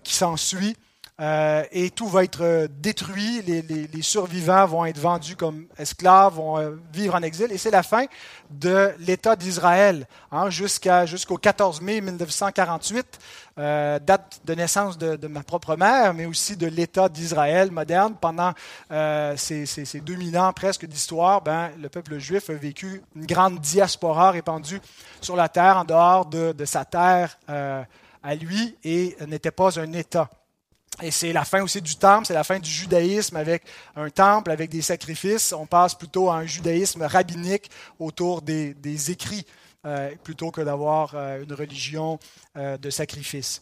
[0.02, 0.76] qui s'ensuit.
[1.18, 3.40] Euh, et tout va être euh, détruit.
[3.42, 7.50] Les, survivants vont être vendus comme esclaves, vont euh, vivre en exil.
[7.52, 8.04] Et c'est la fin
[8.50, 13.18] de l'État d'Israël hein, jusqu'à, jusqu'au 14 mai 1948,
[13.56, 18.14] date de naissance de, ma propre mère, mais aussi de l'État d'Israël moderne.
[18.20, 18.52] Pendant
[19.36, 24.30] ces, ces, 2000 ans presque d'histoire, ben, le peuple juif a vécu une grande diaspora
[24.30, 24.80] répandue
[25.22, 29.92] sur la terre, en dehors de, de sa terre à lui, et n'était pas un
[29.94, 30.28] État.
[31.02, 33.64] Et c'est la fin aussi du temple, c'est la fin du judaïsme avec
[33.96, 35.52] un temple, avec des sacrifices.
[35.52, 38.74] On passe plutôt à un judaïsme rabbinique autour des,
[39.10, 39.44] écrits,
[39.84, 42.18] euh, plutôt que d'avoir euh, une religion
[42.56, 43.60] euh, de sacrifice.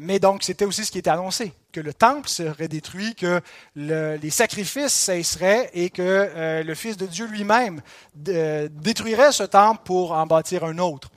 [0.00, 3.42] mais donc, c'était aussi ce qui était annoncé, que le temple serait détruit, que
[3.76, 7.82] les sacrifices cesseraient et que le Fils de Dieu lui-même
[8.14, 11.10] détruirait ce temple pour en bâtir un autre.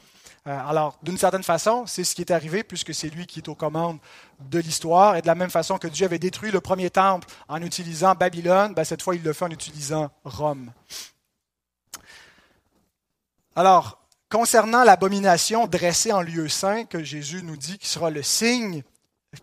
[0.47, 3.49] Euh, alors, d'une certaine façon, c'est ce qui est arrivé puisque c'est lui qui est
[3.49, 3.99] aux commandes
[4.39, 5.17] de l'histoire.
[5.17, 8.73] Et de la même façon que Dieu avait détruit le premier temple en utilisant Babylone,
[8.73, 10.71] ben, cette fois, il le fait en utilisant Rome.
[13.55, 18.83] Alors, concernant l'abomination dressée en lieu saint, que Jésus nous dit qui sera le signe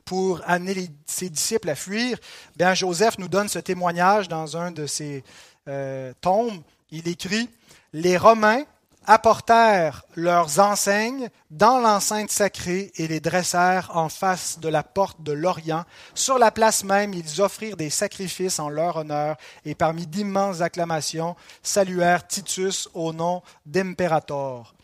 [0.06, 2.18] pour amener ses disciples à fuir,
[2.56, 5.22] bien, Joseph nous donne ce témoignage dans un de ses
[5.68, 6.62] euh, tombes.
[6.90, 7.50] Il écrit
[7.92, 8.64] Les Romains
[9.06, 15.32] apportèrent leurs enseignes dans l'enceinte sacrée et les dressèrent en face de la porte de
[15.32, 15.84] l'Orient.
[16.14, 21.36] Sur la place même, ils offrirent des sacrifices en leur honneur et parmi d'immenses acclamations
[21.62, 24.74] saluèrent Titus au nom d'impérator.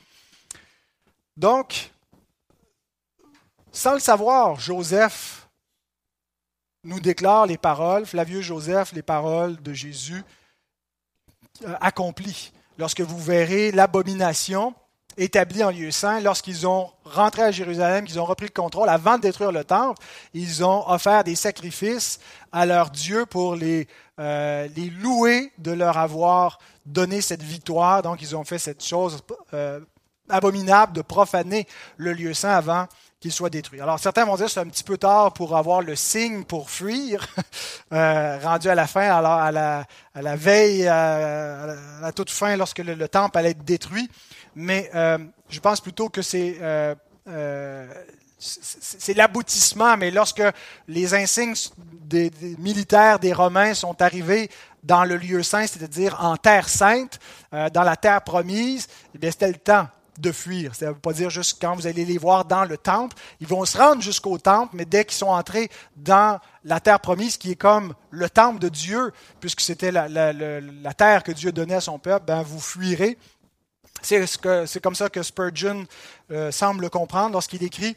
[1.36, 1.90] Donc,
[3.72, 5.48] sans le savoir, Joseph
[6.84, 10.22] nous déclare les paroles, Flavieux Joseph, les paroles de Jésus
[11.64, 14.74] euh, accomplies lorsque vous verrez l'abomination
[15.18, 19.16] établie en lieu saint, lorsqu'ils ont rentré à Jérusalem, qu'ils ont repris le contrôle, avant
[19.18, 22.20] de détruire le temple, ils ont offert des sacrifices
[22.52, 23.86] à leur Dieu pour les,
[24.18, 24.66] euh,
[24.98, 28.00] louer de leur avoir donné cette victoire.
[28.00, 29.20] Donc, ils ont fait cette chose
[29.52, 29.80] euh,
[30.30, 31.66] abominable de profaner
[31.98, 32.86] le lieu saint avant
[33.20, 33.80] qu'il soit détruit.
[33.82, 36.70] Alors certains vont dire que c'est un petit peu tard pour avoir le signe pour
[36.70, 37.26] fuir,
[37.92, 41.66] euh, rendu à la fin, alors à la, à la veille, à,
[42.00, 44.08] la, toute fin, lorsque le, temple allait être détruit.
[44.56, 45.18] Mais euh,
[45.50, 46.94] je pense plutôt que c'est euh,
[48.38, 50.42] c'est l'aboutissement, mais lorsque
[50.88, 54.50] les insignes des, militaires des Romains sont arrivés
[54.82, 57.18] dans le lieu saint, c'est-à-dire en terre sainte,
[57.52, 59.86] dans la terre promise, eh c'était le temps
[60.20, 60.74] de fuir.
[60.74, 63.16] Ça ne veut pas dire juste quand vous allez les voir dans le temple.
[63.40, 67.36] Ils vont se rendre jusqu'au temple, mais dès qu'ils sont entrés dans la terre promise,
[67.36, 71.80] qui est comme le temple de Dieu, puisque c'était la, terre que Dieu donnait à
[71.80, 73.16] son peuple, ben vous fuirez.
[74.02, 75.86] C'est ce comme ça que Spurgeon
[76.30, 77.96] euh, semble comprendre lorsqu'il écrit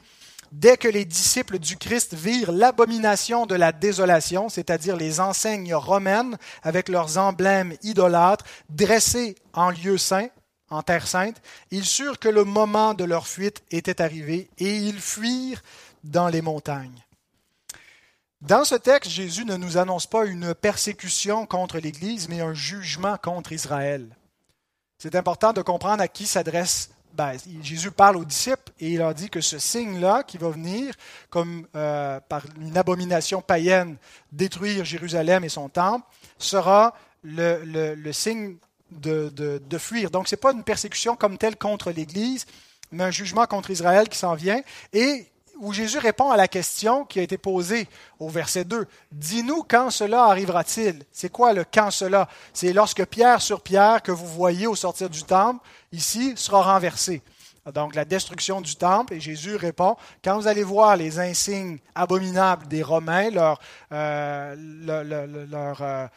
[0.53, 6.37] Dès que les disciples du Christ virent l'abomination de la désolation, c'est-à-dire les enseignes romaines
[6.61, 10.27] avec leurs emblèmes idolâtres dressés en lieu saint,
[10.73, 14.99] en terre sainte, ils surent que le moment de leur fuite était arrivé et ils
[14.99, 15.61] fuirent
[16.03, 17.03] dans les montagnes.
[18.41, 23.17] Dans ce texte, Jésus ne nous annonce pas une persécution contre l'Église, mais un jugement
[23.17, 24.05] contre Israël.
[24.97, 26.89] C'est important de comprendre à qui s'adresse.
[27.13, 30.95] Ben, Jésus parle aux disciples et il leur dit que ce signe-là qui va venir,
[31.29, 33.97] comme euh, par une abomination païenne,
[34.31, 36.05] détruire Jérusalem et son temple,
[36.39, 37.63] sera le,
[37.95, 38.57] le signe
[38.99, 40.11] de, fuir.
[40.11, 42.45] Donc, ce n'est pas une persécution comme telle contre l'Église,
[42.91, 44.61] mais un jugement contre Israël qui s'en vient.
[44.93, 45.27] Et
[45.59, 47.87] où Jésus répond à la question qui a été posée
[48.19, 48.87] au verset 2.
[49.11, 51.03] Dis-nous quand cela arrivera-t-il?
[51.11, 52.27] C'est quoi le quand cela?
[52.53, 57.21] C'est lorsque pierre sur pierre que vous voyez au sortir du temple, ici, sera renversé.
[57.71, 62.67] Donc la destruction du temple, et Jésus répond, quand vous allez voir les insignes abominables
[62.67, 63.59] des Romains, leur,
[63.93, 64.55] euh,
[64.89, 66.07] euh,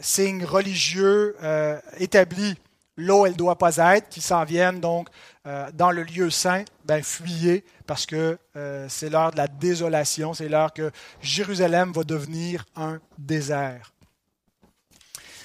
[0.00, 2.56] signes religieux euh, établis
[2.96, 5.08] où elle ne doit pas être, qui s'en viennent donc
[5.46, 8.38] euh, dans le lieu saint, ben fuyez parce que
[8.88, 13.92] c'est l'heure de la désolation, c'est l'heure que Jérusalem va devenir un désert.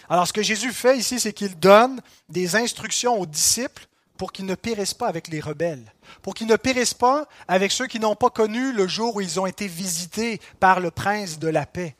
[0.09, 4.45] Alors ce que Jésus fait ici, c'est qu'il donne des instructions aux disciples pour qu'ils
[4.45, 8.15] ne périssent pas avec les rebelles, pour qu'ils ne périssent pas avec ceux qui n'ont
[8.15, 11.95] pas connu le jour où ils ont été visités par le prince de la paix,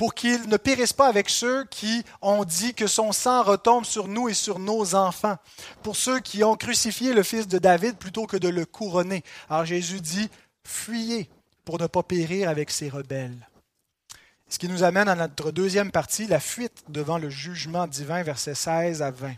[0.00, 4.08] pour qu'ils ne périssent pas avec ceux qui ont dit que son sang retombe sur
[4.08, 5.36] nous et sur nos enfants,
[5.82, 9.22] pour ceux qui ont crucifié le fils de David plutôt que de le couronner.
[9.50, 10.30] Alors Jésus dit,
[10.64, 11.28] fuyez
[11.66, 13.46] pour ne pas périr avec ces rebelles.
[14.48, 18.54] Ce qui nous amène à notre deuxième partie, la fuite devant le jugement divin, versets
[18.54, 19.34] 16 à 20.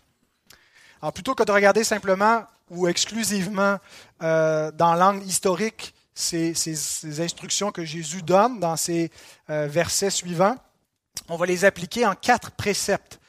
[1.03, 3.81] Alors, plutôt que de regarder simplement ou exclusivement
[4.23, 9.11] euh, dans l'angle historique ces, instructions que Jésus donne dans ces
[9.51, 10.57] euh, versets suivants,
[11.29, 13.21] on va les appliquer en quatre préceptes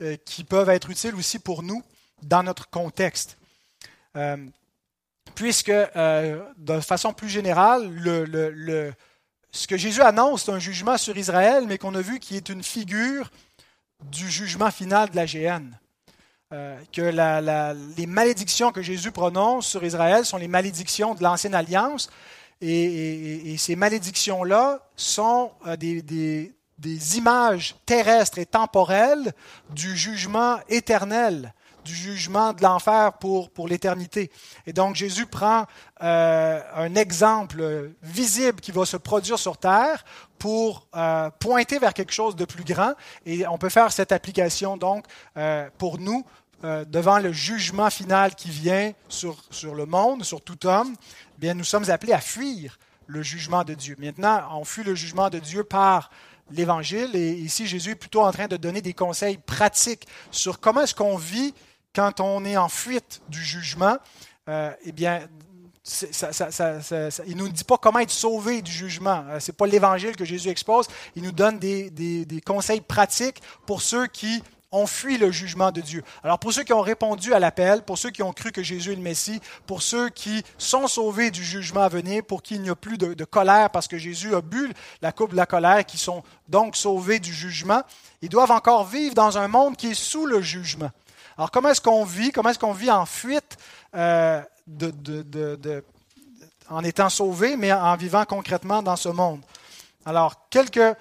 [0.00, 1.82] euh, qui peuvent être utiles aussi pour nous
[2.22, 3.36] dans notre contexte.
[5.34, 8.92] puisque, de façon plus générale, le,
[9.50, 12.48] ce que Jésus annonce, c'est un jugement sur Israël, mais qu'on a vu qui est
[12.48, 13.30] une figure
[14.04, 15.78] du jugement final de la géhenne.
[16.52, 22.10] Euh, que les malédictions que Jésus prononce sur Israël sont les malédictions de l'Ancienne Alliance.
[22.60, 26.52] Et, ces malédictions-là sont euh, des,
[27.16, 29.32] images terrestres et temporelles
[29.70, 31.54] du jugement éternel,
[31.86, 34.30] du jugement de l'enfer pour, pour l'éternité.
[34.66, 35.64] Et donc Jésus prend
[36.02, 40.04] euh, un exemple visible qui va se produire sur Terre
[40.38, 40.88] pour
[41.38, 42.94] pointer vers quelque chose de plus grand.
[43.24, 45.04] Et on peut faire cette application donc
[45.78, 46.24] pour nous
[46.64, 50.94] euh, devant le jugement final qui vient sur, sur le monde, sur tout homme,
[51.38, 53.96] bien, nous sommes appelés à fuir le jugement de Dieu.
[53.98, 56.10] Maintenant, on fuit le jugement de Dieu par
[56.50, 60.82] l'Évangile, et ici, Jésus est plutôt en train de donner des conseils pratiques sur comment
[60.82, 61.54] est-ce qu'on vit
[61.94, 63.96] quand on est en fuite du jugement.
[64.48, 65.28] Euh, eh bien,
[65.82, 66.30] ça,
[67.26, 69.24] il ne nous dit pas comment être sauvé du jugement.
[69.28, 70.86] Euh, Ce n'est pas l'Évangile que Jésus expose.
[71.16, 74.42] Il nous donne des, des conseils pratiques pour ceux qui
[74.72, 76.02] on fuit le jugement de Dieu.
[76.24, 78.92] Alors pour ceux qui ont répondu à l'appel, pour ceux qui ont cru que Jésus
[78.92, 82.62] est le Messie, pour ceux qui sont sauvés du jugement à venir, pour qui il
[82.62, 85.84] n'y a plus de, colère parce que Jésus a bu la coupe de la colère,
[85.84, 87.82] qui sont donc sauvés du jugement,
[88.22, 90.90] ils doivent encore vivre dans un monde qui est sous le jugement.
[91.36, 92.32] Alors comment est-ce qu'on vit?
[92.32, 93.56] Comment est-ce qu'on vit en fuite
[93.94, 94.42] euh,
[96.68, 99.40] en étant sauvé, mais en vivant concrètement dans ce monde?
[100.06, 100.96] Alors quelques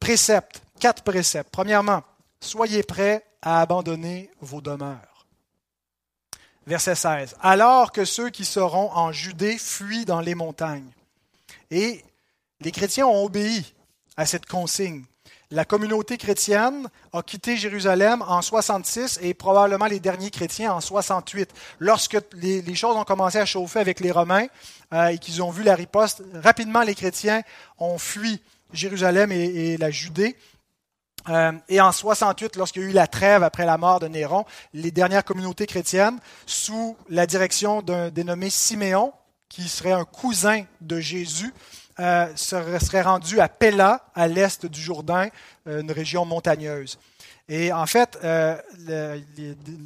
[0.00, 1.48] préceptes, quatre préceptes.
[1.50, 2.02] Premièrement,
[2.44, 5.26] Soyez prêts à abandonner vos demeures.
[6.66, 7.36] Verset 16.
[7.40, 10.90] Alors que ceux qui seront en Judée fuient dans les montagnes.
[11.70, 12.04] Et
[12.60, 13.74] les chrétiens ont obéi
[14.18, 15.04] à cette consigne.
[15.50, 21.50] La communauté chrétienne a quitté Jérusalem en 66 et probablement les derniers chrétiens en 68.
[21.78, 24.48] Lorsque les, choses ont commencé à chauffer avec les Romains
[24.92, 27.42] euh, et qu'ils ont vu la riposte, rapidement les chrétiens
[27.78, 30.36] ont fui Jérusalem et la Judée
[31.28, 34.44] euh, et en 68, lorsqu'il y a eu la trêve après la mort de Néron,
[34.72, 39.12] les dernières communautés chrétiennes, sous la direction d'un dénommé Siméon,
[39.48, 41.52] qui serait un cousin de Jésus,
[42.00, 45.28] euh, seraient rendues à Pella, à l'est du Jourdain,
[45.68, 46.98] euh, une région montagneuse.
[47.48, 48.56] Et en fait, euh,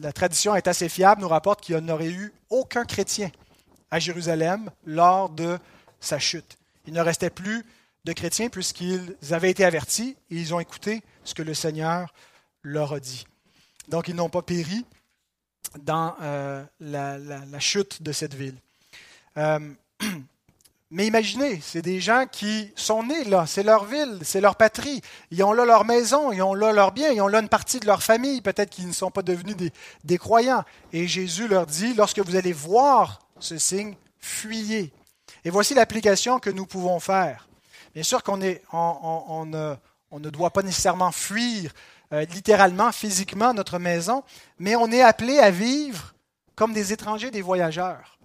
[0.01, 3.31] la tradition est assez fiable, nous rapporte qu'il n'y aurait eu aucun chrétien
[3.91, 5.59] à Jérusalem lors de
[6.01, 6.57] sa chute.
[6.87, 7.63] Il ne restait plus
[8.05, 12.13] de chrétiens puisqu'ils avaient été avertis et ils ont écouté ce que le Seigneur
[12.63, 13.27] leur a dit.
[13.89, 14.85] Donc ils n'ont pas péri
[15.81, 18.57] dans euh, la, chute de cette ville.
[19.37, 19.59] Euh,
[20.91, 25.03] mais imaginez, c'est des gens qui sont nés là, c'est leur ville, c'est leur patrie.
[25.31, 27.81] Ils ont là leur maison, ils ont là leur bien, ils ont là une partie
[27.81, 29.57] de leur famille, peut-être qu'ils ne sont pas devenus
[30.05, 30.65] des croyants.
[30.93, 34.93] Et Jésus leur dit, lorsque vous allez voir ce signe, fuyez.
[35.45, 37.48] Et voici l'application que nous pouvons faire.
[37.99, 41.73] Bien sûr qu'on ne, doit pas nécessairement fuir
[42.13, 44.23] euh, littéralement, physiquement notre maison,
[44.61, 46.15] mais on est appelé à vivre
[46.55, 48.21] comme des étrangers, des voyageurs.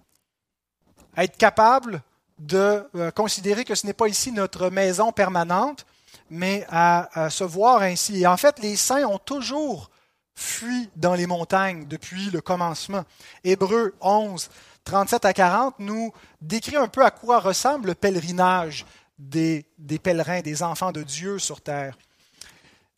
[1.16, 2.02] À être capable
[2.38, 5.86] de euh, considérer que ce n'est pas ici notre maison permanente,
[6.30, 8.20] mais à, se voir ainsi.
[8.20, 9.90] Et en fait, les saints ont toujours
[10.36, 13.02] fui dans les montagnes depuis le commencement.
[13.42, 14.50] Hébreu 11,
[14.84, 18.86] 37 à 40 nous décrit un peu à quoi ressemble le pèlerinage
[19.18, 19.64] des,
[20.02, 21.96] pèlerins, des enfants de Dieu sur terre.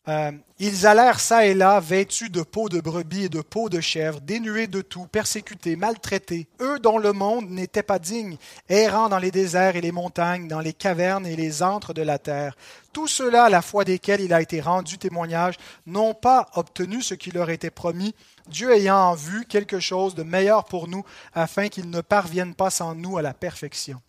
[0.07, 3.81] Euh, ils allèrent çà et là, vêtus de peau de brebis et de peau de
[3.81, 8.37] chèvre, dénués de tout, persécutés, maltraités, eux dont le monde n'était pas digne,
[8.69, 12.19] errant dans les déserts et les montagnes, dans les cavernes et les antres de la
[12.19, 12.55] terre.
[12.93, 17.13] Tout cela, à la foi desquels il a été rendu témoignage, n'ont pas obtenu ce
[17.13, 18.15] qui leur était promis,
[18.47, 22.69] Dieu ayant en vue quelque chose de meilleur pour nous, afin qu'ils ne parviennent pas
[22.69, 24.01] sans nous à la perfection.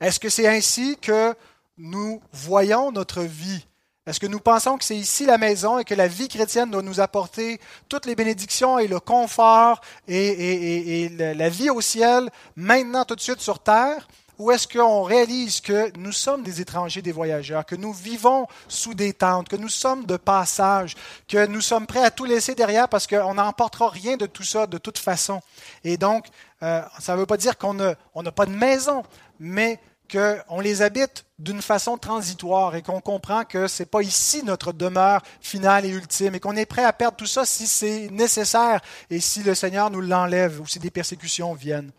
[0.00, 1.34] Est-ce que c'est ainsi que
[1.78, 3.66] nous voyons notre vie?
[4.06, 6.82] Est-ce que nous pensons que c'est ici la maison et que la vie chrétienne doit
[6.82, 13.16] nous apporter toutes les bénédictions et le confort et, la vie au ciel maintenant tout
[13.16, 14.06] de suite sur terre?
[14.38, 18.94] Ou est-ce qu'on réalise que nous sommes des étrangers, des voyageurs, que nous vivons sous
[18.94, 20.94] des tentes, que nous sommes de passage,
[21.26, 24.66] que nous sommes prêts à tout laisser derrière parce qu'on n'emportera rien de tout ça
[24.66, 25.40] de toute façon.
[25.84, 26.26] Et donc,
[26.62, 29.02] euh, ça ne veut pas dire qu'on n'a pas de maison,
[29.38, 29.80] mais
[30.10, 34.72] qu'on les habite d'une façon transitoire et qu'on comprend que ce n'est pas ici notre
[34.72, 38.80] demeure finale et ultime et qu'on est prêt à perdre tout ça si c'est nécessaire
[39.10, 41.90] et si le Seigneur nous l'enlève ou si des persécutions viennent.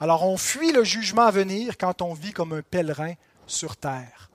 [0.00, 3.14] Alors on fuit le jugement à venir quand on vit comme un pèlerin
[3.46, 4.30] sur terre.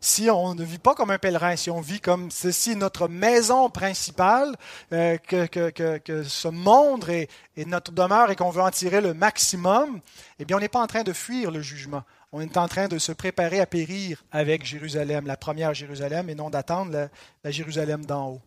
[0.00, 3.68] Si on ne vit pas comme un pèlerin, si on vit comme ceci, notre maison
[3.68, 4.54] principale,
[4.92, 7.28] euh, que, ce monde est,
[7.66, 10.00] notre demeure et qu'on veut en tirer le maximum,
[10.38, 12.88] eh bien on n'est pas en train de fuir le jugement on est en train
[12.88, 17.08] de se préparer à périr avec Jérusalem, la première Jérusalem, et non d'attendre
[17.42, 18.40] la, Jérusalem d'en haut.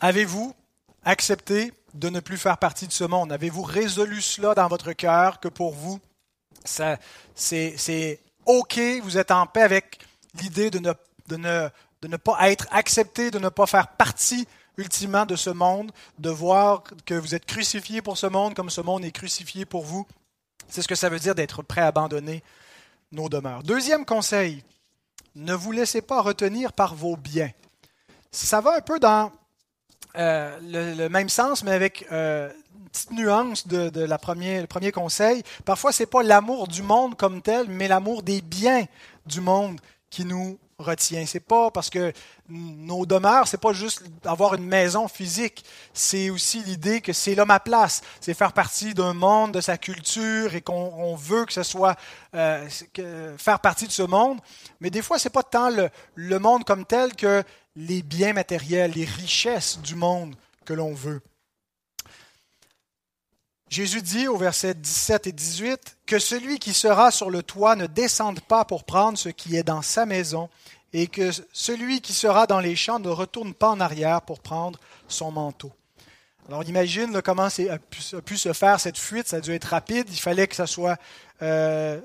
[0.00, 0.54] Avez-vous
[1.04, 3.32] accepté de ne plus faire partie de ce monde?
[3.32, 5.98] Avez-vous résolu cela dans votre cœur que pour vous,
[6.64, 9.98] c'est OK, vous êtes en paix avec
[10.40, 14.46] l'idée de ne, pas être accepté, de ne pas faire partie
[14.76, 18.80] ultimement de ce monde, de voir que vous êtes crucifié pour ce monde comme ce
[18.80, 20.06] monde est crucifié pour vous?
[20.68, 22.44] C'est ce que ça veut dire d'être prêt à abandonner
[23.10, 23.62] nos demeures.
[23.62, 24.62] Deuxième conseil,
[25.34, 27.50] ne vous laissez pas retenir par vos biens.
[28.30, 29.32] Ça va un peu dans
[30.18, 30.58] euh,
[30.96, 35.42] le, même sens, mais avec euh, une petite nuance de, la première, le premier conseil.
[35.64, 38.84] Parfois, ce n'est pas l'amour du monde comme tel, mais l'amour des biens
[39.26, 41.26] du monde qui nous retient.
[41.26, 42.12] C'est pas parce que
[42.48, 47.44] nos demeures, c'est pas juste avoir une maison physique, c'est aussi l'idée que c'est là
[47.44, 51.62] ma place, c'est faire partie d'un monde, de sa culture et qu'on veut que ce
[51.64, 51.96] soit
[52.34, 52.68] euh,
[53.38, 54.38] faire partie de ce monde.
[54.80, 57.42] Mais des fois, c'est pas tant le, le monde comme tel que
[57.74, 61.20] les biens matériels, les richesses du monde que l'on veut.
[63.70, 67.86] Jésus dit au verset 17 et 18 que celui qui sera sur le toit ne
[67.86, 70.48] descende pas pour prendre ce qui est dans sa maison,
[70.92, 74.78] et que celui qui sera dans les champs ne retourne pas en arrière pour prendre
[75.06, 75.72] son manteau.
[76.48, 77.78] Alors imagine comment a
[78.22, 80.96] pu, se faire cette fuite, ça a dû être rapide, il fallait que ça soit
[81.42, 82.00] euh,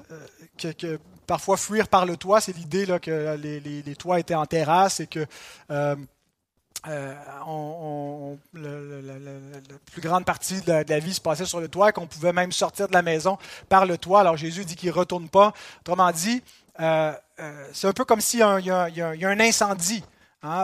[0.57, 5.07] que, parfois fuir par le toit, c'est l'idée que les, toits étaient en terrasse et
[5.07, 5.25] que
[5.71, 5.95] euh,
[6.87, 7.13] euh,
[8.53, 8.69] la,
[9.91, 12.87] plus grande partie de la, vie se passait sur le toit, qu'on pouvait même sortir
[12.87, 13.37] de la maison
[13.69, 14.21] par le toit.
[14.21, 15.53] Alors Jésus dit qu'il ne retourne pas.
[15.81, 16.43] Autrement dit,
[16.79, 20.03] euh, euh, c'est un peu comme s'il y, a un incendie.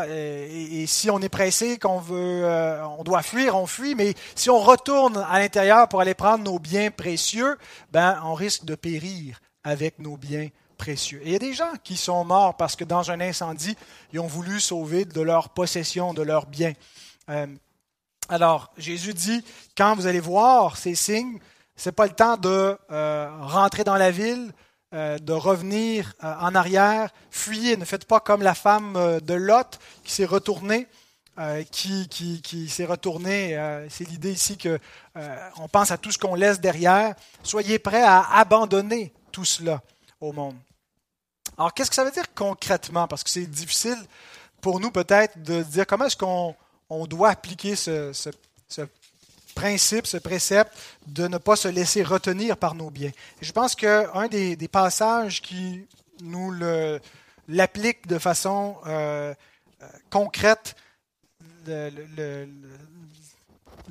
[0.10, 2.46] Et, si on est pressé, qu'on veut,
[2.98, 3.96] on doit fuir, on fuit.
[3.96, 7.58] Mais si on retourne à l'intérieur pour aller prendre nos biens précieux,
[7.92, 10.69] ben, on risque de périr avec nos biens précieux.
[10.88, 13.76] Et il y a des gens qui sont morts parce que dans un incendie,
[14.14, 16.74] ils ont voulu sauver de leur possession, de leurs biens.
[17.30, 17.48] Euh,
[18.30, 19.44] alors, Jésus dit,
[19.78, 21.40] quand vous allez voir ces signes,
[21.76, 24.52] ce n'est pas le temps de euh, rentrer dans la ville,
[24.94, 30.12] euh, de revenir en arrière, fuyez, ne faites pas comme la femme de Lot qui
[30.12, 30.88] s'est retournée.
[31.72, 33.56] qui, qui, qui s'est retournée,
[33.90, 34.78] c'est l'idée ici que
[35.56, 37.16] on pense à tout ce qu'on laisse derrière.
[37.44, 39.82] Soyez prêts à abandonner tout cela
[40.20, 40.58] au monde.
[41.60, 43.06] Alors, qu'est-ce que ça veut dire concrètement?
[43.06, 43.98] Parce que c'est difficile
[44.62, 46.56] pour nous peut-être de dire comment est-ce qu'on
[47.06, 48.14] doit appliquer ce,
[49.56, 50.72] principe, ce précepte
[51.06, 53.12] de ne pas se laisser retenir par nos biens.
[53.42, 55.86] je pense qu'un des, des, passages qui
[56.22, 56.54] nous
[57.50, 59.34] l'applique de façon euh,
[59.82, 60.78] euh, concrète,
[61.68, 62.48] le,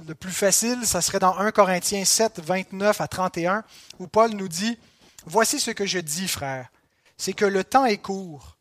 [0.07, 3.63] le, plus facile, ça serait dans 1 Corinthiens 7, 29 à 31,
[3.99, 4.79] où Paul nous dit,
[5.27, 6.71] Voici ce que je dis, frère
[7.19, 8.57] c'est que le temps est court,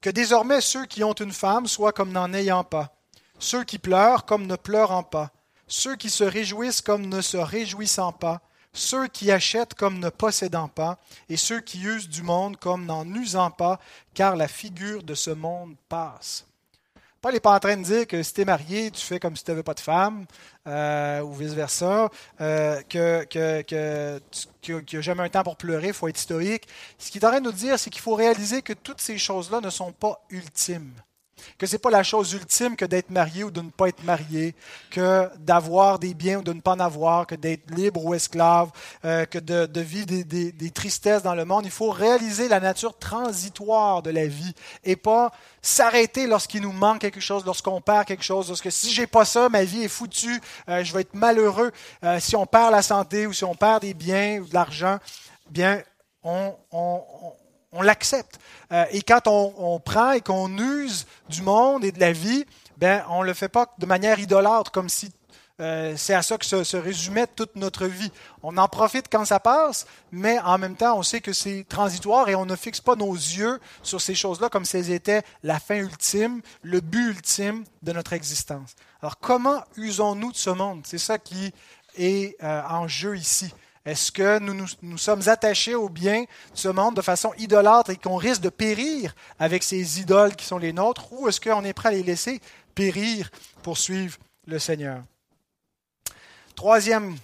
[0.00, 2.96] que désormais ceux qui ont une femme soient comme n'en ayant pas,
[3.38, 5.30] ceux qui pleurent comme ne pleurant pas,
[5.68, 8.40] ceux qui se réjouissent comme ne se réjouissant pas,
[8.72, 10.98] ceux qui achètent comme ne possédant pas,
[11.28, 13.78] et ceux qui usent du monde comme n'en usant pas,
[14.14, 16.47] car la figure de ce monde passe.
[17.20, 19.34] Paul n'est pas en train de dire que si tu es marié, tu fais comme
[19.34, 20.24] si tu n'avais pas de femme,
[20.68, 22.10] euh, ou vice-versa,
[22.40, 24.20] euh, que, que,
[24.62, 26.68] que, jamais un temps pour pleurer, il faut être stoïque.
[26.96, 29.18] Ce qu'il est en train de nous dire, c'est qu'il faut réaliser que toutes ces
[29.18, 30.92] choses-là ne sont pas ultimes
[31.58, 34.02] que ce n'est pas la chose ultime que d'être marié ou de ne pas être
[34.04, 34.54] marié,
[34.90, 38.70] que d'avoir des biens ou de ne pas en avoir, que d'être libre ou esclave,
[39.04, 41.64] euh, que de, vivre des, tristesses dans le monde.
[41.64, 45.32] Il faut réaliser la nature transitoire de la vie et pas
[45.62, 49.48] s'arrêter lorsqu'il nous manque quelque chose, lorsqu'on perd quelque chose, lorsque si j'ai pas ça,
[49.48, 51.72] ma vie est foutue, euh, je vais être malheureux.
[52.04, 54.98] Euh, si on perd la santé ou si on perd des biens ou de l'argent,
[55.50, 55.82] bien,
[56.22, 56.54] on,
[57.72, 58.38] l'accepte.
[58.72, 62.44] Euh, et quand on, prend et qu'on use du monde et de la vie,
[62.76, 65.12] ben, on ne le fait pas de manière idolâtre, comme si
[65.60, 68.12] euh, c'est à ça que se, résumait toute notre vie.
[68.42, 72.28] On en profite quand ça passe, mais en même temps, on sait que c'est transitoire
[72.28, 75.58] et on ne fixe pas nos yeux sur ces choses-là comme si elles étaient la
[75.58, 78.76] fin ultime, le but ultime de notre existence.
[79.02, 80.82] Alors, comment usons-nous de ce monde?
[80.84, 81.52] C'est ça qui
[81.96, 83.52] est euh, en jeu ici.
[83.88, 87.96] Est-ce que nous, nous, sommes attachés au bien de ce monde de façon idolâtre et
[87.96, 91.72] qu'on risque de périr avec ces idoles qui sont les nôtres, ou est-ce qu'on est
[91.72, 92.42] prêt à les laisser
[92.74, 93.30] périr
[93.62, 95.02] pour suivre le Seigneur?
[96.54, 97.16] Troisième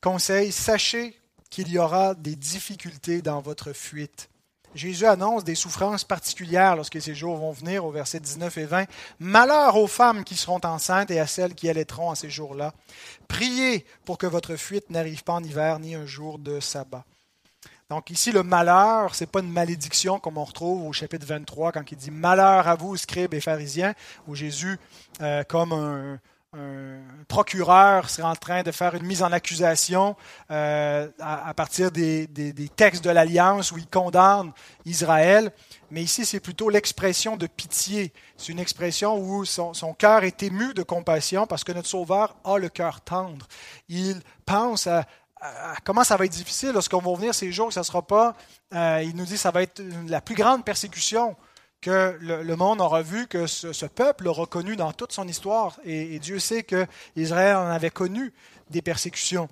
[0.00, 1.18] conseil, sachez
[1.50, 4.30] qu'il y aura des difficultés dans votre fuite.
[4.74, 8.84] Jésus annonce des souffrances particulières lorsque ces jours vont venir, au verset 19 et 20.
[9.20, 12.72] Malheur aux femmes qui seront enceintes et à celles qui allaiteront en ces jours-là.
[13.28, 17.04] Priez pour que votre fuite n'arrive pas en hiver ni un jour de sabbat.
[17.90, 21.72] Donc ici, le malheur, ce n'est pas une malédiction comme on retrouve au chapitre 23
[21.72, 23.92] quand il dit Malheur à vous, scribes et pharisiens,
[24.26, 24.78] où Jésus,
[25.20, 26.18] euh, comme un,
[26.54, 30.16] un procureur serait en train de faire une mise en accusation
[30.50, 32.28] euh, à, partir des,
[32.76, 34.52] textes de l'Alliance où il condamne
[34.84, 35.50] Israël.
[35.90, 38.12] Mais ici, c'est plutôt l'expression de pitié.
[38.36, 42.58] C'est une expression où son, cœur est ému de compassion parce que notre Sauveur a
[42.58, 43.46] le cœur tendre.
[43.88, 45.06] Il pense à,
[45.84, 48.36] comment ça va être difficile lorsqu'on va venir ces jours, ça sera pas.
[48.74, 51.34] Euh, il nous dit que ça va être la plus grande persécution
[51.82, 56.18] que le, monde aura vu que ce, peuple l'a reconnu dans toute son histoire, et,
[56.20, 58.32] Dieu sait que Israël en avait connu
[58.70, 59.48] des persécutions.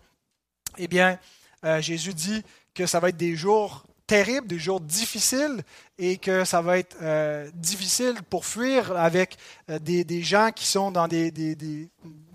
[0.78, 1.18] Eh bien,
[1.64, 5.62] euh, Jésus dit que ça va être des jours terribles, des jours difficiles,
[5.98, 9.36] et que ça va être euh, difficile pour fuir avec
[9.68, 11.32] euh, des, gens qui sont dans des,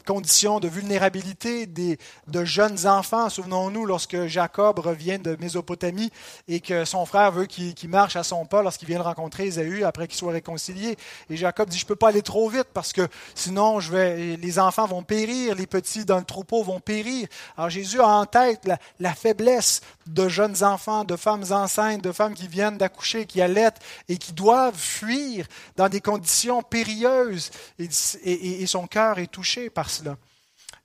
[0.05, 1.97] conditions de vulnérabilité des,
[2.27, 3.29] de jeunes enfants.
[3.29, 6.11] Souvenons-nous lorsque Jacob revient de Mésopotamie
[6.47, 9.83] et que son frère veut qu'il marche à son pas lorsqu'il vient de rencontrer Ésaü
[9.83, 10.95] après qu'il soit réconcilié.
[11.29, 14.37] Et Jacob dit, je ne peux pas aller trop vite parce que sinon je vais,
[14.37, 17.27] les enfants vont périr, les petits dans le troupeau vont périr.
[17.57, 22.11] Alors Jésus a en tête la, la faiblesse de jeunes enfants, de femmes enceintes, de
[22.11, 27.49] femmes qui viennent d'accoucher, qui allaitent et qui doivent fuir dans des conditions périlleuses.
[27.79, 27.89] Et,
[28.23, 29.89] et, et son cœur est touché par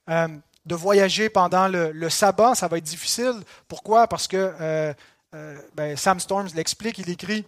[0.09, 0.29] euh,
[0.67, 3.35] de voyager pendant le, sabbat, ça va être difficile.
[3.67, 4.07] Pourquoi?
[4.07, 4.93] Parce que euh,
[5.35, 7.45] euh, ben, Sam Storms l'explique, il écrit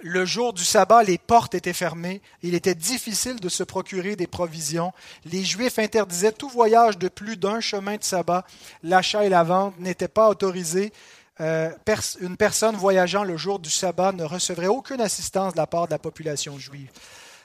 [0.00, 2.22] le jour du sabbat, les portes étaient fermées.
[2.42, 4.92] Il était difficile de se procurer des provisions.
[5.26, 8.44] Les Juifs interdisaient tout voyage de plus d'un chemin de sabbat.
[8.82, 10.92] L'achat et la vente n'étaient pas autorisés.
[11.38, 15.92] une personne voyageant le jour du sabbat ne recevrait aucune assistance de la part de
[15.92, 16.90] la population juive.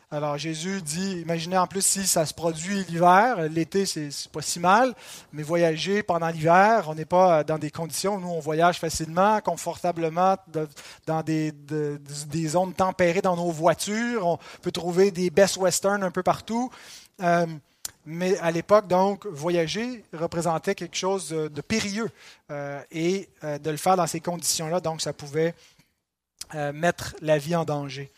[0.10, 4.58] Alors Jésus dit, imaginez en plus si ça se produit l'hiver, l'été c'est pas si
[4.58, 4.96] mal,
[5.34, 10.38] mais voyager pendant l'hiver, on n'est pas dans des conditions, nous on voyage facilement, confortablement,
[11.06, 11.54] dans des,
[12.48, 16.72] zones tempérées dans nos voitures, on peut trouver des best western un peu partout.
[17.22, 17.46] Euh,
[18.06, 22.10] mais à l'époque, donc, voyager représentait quelque chose de, périlleux.
[22.50, 25.54] Euh, et euh, de le faire dans ces conditions-là, donc, ça pouvait
[26.74, 28.10] mettre la vie en danger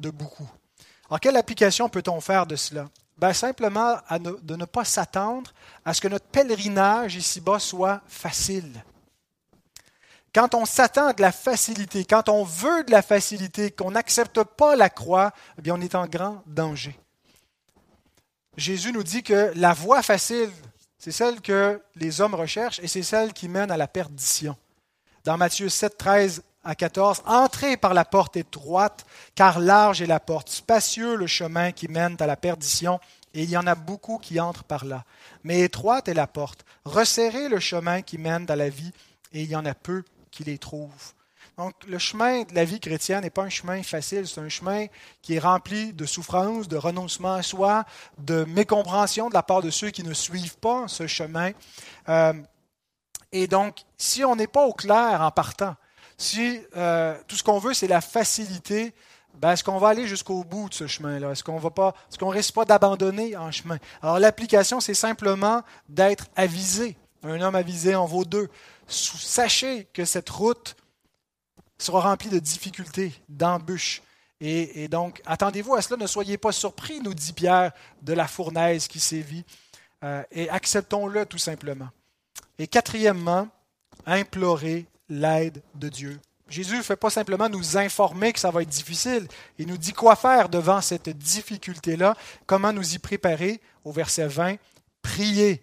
[0.00, 0.50] de beaucoup.
[1.08, 2.88] Alors, quelle application peut-on faire de cela?
[3.16, 5.52] Ben, Simplement de ne pas s'attendre
[5.84, 8.84] à ce que notre pèlerinage ici-bas soit facile.
[10.34, 14.42] Quand on s'attend à de la facilité, quand on veut de la facilité, qu'on n'accepte
[14.42, 16.98] pas la croix, eh bien, on est en grand danger.
[18.56, 20.50] Jésus nous dit que la voie facile,
[20.98, 24.56] c'est celle que les hommes recherchent et c'est celle qui mène à la perdition.
[25.24, 30.20] Dans Matthieu 7, 13 à 14, Entrez par la porte étroite, car large est la
[30.20, 32.98] porte, spacieux le chemin qui mène à la perdition,
[33.32, 35.04] et il y en a beaucoup qui entrent par là.
[35.44, 38.92] Mais étroite est la porte, resserrez le chemin qui mène à la vie,
[39.32, 41.12] et il y en a peu qui les trouvent.
[41.56, 44.86] Donc, le chemin de la vie chrétienne n'est pas un chemin facile, c'est un chemin
[45.22, 47.84] qui est rempli de souffrances, de renoncement à soi,
[48.18, 51.52] de mécompréhension de la part de ceux qui ne suivent pas ce chemin.
[52.10, 52.34] Euh,
[53.32, 55.76] et donc, si on n'est pas au clair en partant,
[56.16, 58.94] si euh, tout ce qu'on veut, c'est la facilité,
[59.34, 61.32] ben, est-ce qu'on va aller jusqu'au bout de ce chemin-là?
[61.32, 63.78] Est-ce qu'on va pas, est-ce qu'on risque pas d'abandonner en chemin?
[64.02, 66.96] Alors, l'application, c'est simplement d'être avisé.
[67.22, 68.48] Un homme avisé en vaut deux.
[68.88, 70.76] Sachez que cette route
[71.76, 74.02] sera remplie de difficultés, d'embûches.
[74.40, 78.86] Et, donc, attendez-vous à cela, ne soyez pas surpris, nous dit Pierre, de la fournaise
[78.86, 79.44] qui sévit.
[80.04, 81.88] Euh, et acceptons-le tout simplement.
[82.58, 83.48] Et quatrièmement,
[84.04, 86.20] implorer l'aide de Dieu.
[86.48, 89.26] Jésus ne fait pas simplement nous informer que ça va être difficile,
[89.58, 92.14] il nous dit quoi faire devant cette difficulté-là,
[92.46, 93.60] comment nous y préparer?
[93.84, 94.56] Au verset 20,
[95.02, 95.62] priez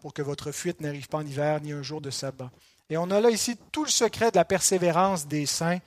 [0.00, 2.50] pour que votre fuite n'arrive pas en hiver ni un jour de sabbat.
[2.90, 5.78] Et on a là ici tout le secret de la persévérance des saints,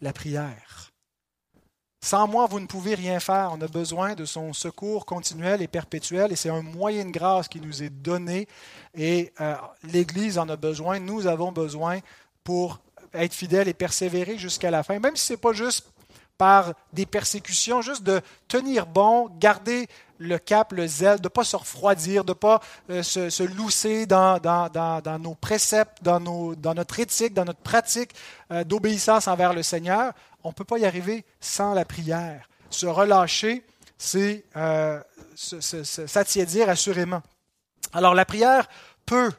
[0.00, 0.90] la prière.
[2.02, 3.50] Sans moi, vous ne pouvez rien faire.
[3.52, 7.46] On a besoin de son secours continuel et perpétuel, et c'est un moyen de grâce
[7.46, 8.48] qui nous est donné,
[8.94, 12.00] et euh, l'Église en a besoin, nous avons besoin
[12.50, 12.80] pour
[13.14, 15.86] être fidèles et persévérer jusqu'à la fin, même si ce n'est pas juste
[16.36, 19.86] par des persécutions, juste de tenir bon, garder
[20.18, 23.44] le cap, le zèle, de ne pas se refroidir, de ne pas euh, se, se,
[23.44, 24.40] lousser dans,
[25.20, 28.16] nos préceptes, dans, notre éthique, dans notre pratique
[28.50, 30.12] euh, d'obéissance envers le Seigneur.
[30.42, 32.48] On ne peut pas y arriver sans la prière.
[32.68, 33.64] Se relâcher,
[33.96, 35.00] c'est euh,
[35.36, 37.22] s'attiédir assurément.
[37.92, 38.68] Alors la prière
[39.06, 39.30] peut,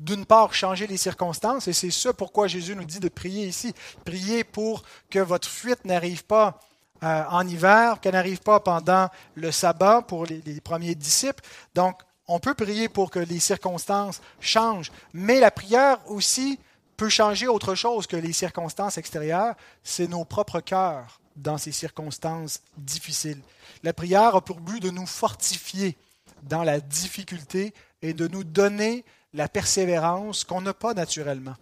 [0.00, 3.74] d'une part, changer les circonstances, et c'est ce pourquoi Jésus nous dit de prier ici.
[4.04, 6.60] Prier pour que votre fuite n'arrive pas
[7.02, 11.44] euh, en hiver, qu'elle n'arrive pas pendant le sabbat pour les, premiers disciples.
[11.74, 16.58] Donc, on peut prier pour que les circonstances changent, mais la prière aussi
[16.96, 22.62] peut changer autre chose que les circonstances extérieures, c'est nos propres cœurs dans ces circonstances
[22.78, 23.42] difficiles.
[23.82, 25.98] La prière a pour but de nous fortifier
[26.44, 29.04] dans la difficulté et de nous donner
[29.34, 31.56] la persévérance qu'on n'a pas naturellement.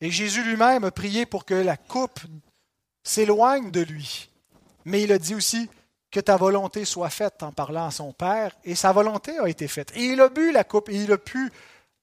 [0.00, 2.20] Et Jésus lui-même a prié pour que la coupe
[3.02, 4.30] s'éloigne de lui.
[4.84, 5.68] Mais il a dit aussi
[6.10, 9.68] que ta volonté soit faite en parlant à son Père, et sa volonté a été
[9.68, 9.92] faite.
[9.96, 11.50] Et il a bu la coupe, et il a pu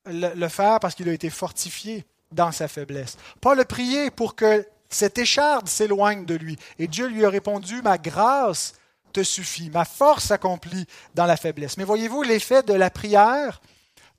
[0.06, 3.18] le faire parce qu'il a été fortifié dans sa faiblesse.
[3.42, 6.58] Paul a prié pour que cette écharde s'éloigne de lui.
[6.78, 8.74] Et Dieu lui a répondu, ma grâce
[9.14, 10.86] te suffit, ma force s'accomplit
[11.16, 11.78] dans la faiblesse.
[11.78, 13.62] Mais voyez-vous, l'effet de la prière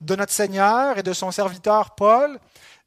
[0.01, 2.39] de notre Seigneur et de son serviteur Paul,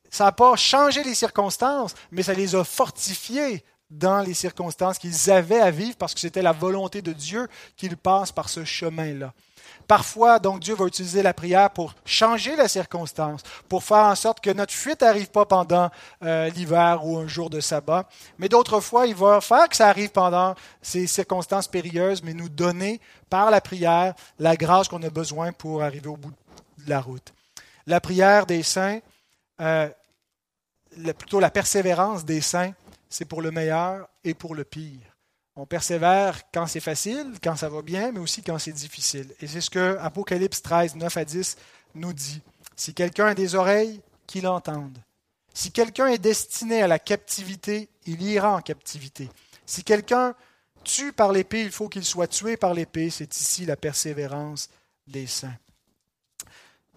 [0.09, 5.31] ça n'a pas changé les circonstances, mais ça les a fortifiés dans les circonstances qu'ils
[5.31, 9.33] avaient à vivre parce que c'était la volonté de Dieu qu'ils passent par ce chemin-là.
[9.87, 14.39] Parfois, donc, Dieu va utiliser la prière pour changer la circonstance, pour faire en sorte
[14.39, 15.89] que notre fuite n'arrive pas pendant
[16.23, 18.07] euh, l'hiver ou un jour de sabbat.
[18.37, 20.53] Mais d'autres fois, il va faire que ça arrive pendant
[20.83, 23.01] ces circonstances périlleuses, mais nous donner
[23.31, 26.31] par la prière la grâce qu'on a besoin pour arriver au bout
[26.85, 27.33] de la route.
[27.87, 28.99] La prière des saints,
[29.61, 29.89] euh,
[31.17, 32.73] plutôt la persévérance des saints,
[33.09, 34.99] c'est pour le meilleur et pour le pire.
[35.55, 39.33] On persévère quand c'est facile, quand ça va bien, mais aussi quand c'est difficile.
[39.41, 41.57] Et c'est ce que Apocalypse 13, 9 à 10
[41.95, 42.41] nous dit.
[42.75, 44.97] Si quelqu'un a des oreilles, qu'il entende.
[45.53, 49.27] Si quelqu'un est destiné à la captivité, il ira en captivité.
[49.65, 50.35] Si quelqu'un
[50.83, 53.09] tue par l'épée, il faut qu'il soit tué par l'épée.
[53.09, 54.69] C'est ici la persévérance
[55.07, 55.57] des saints.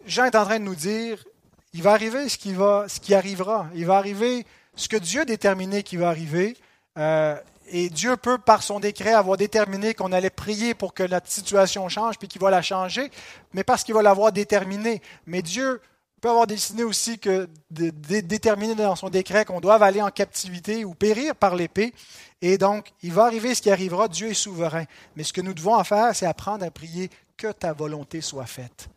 [0.07, 1.25] Jean est en train de nous dire,
[1.73, 3.67] il va arriver ce qui, va, ce qui arrivera.
[3.75, 4.45] Il va arriver
[4.75, 6.57] ce que Dieu a déterminé qui va arriver,
[6.99, 7.37] euh,
[7.69, 11.89] et Dieu peut, par son décret, avoir déterminé qu'on allait prier pour que notre situation
[11.89, 13.11] change, puis qu'il va la changer,
[13.55, 15.01] mais parce qu'il va l'avoir déterminé.
[15.27, 15.81] Mais Dieu
[16.21, 17.91] peut avoir décidé aussi que de,
[18.21, 21.95] déterminer dans son décret qu'on doit aller en captivité ou périr par l'épée.
[22.43, 24.09] Et donc, il va arriver ce qui arrivera.
[24.09, 24.85] Dieu est souverain.
[25.17, 28.89] Mais ce que nous devons faire, c'est apprendre à prier que ta volonté soit faite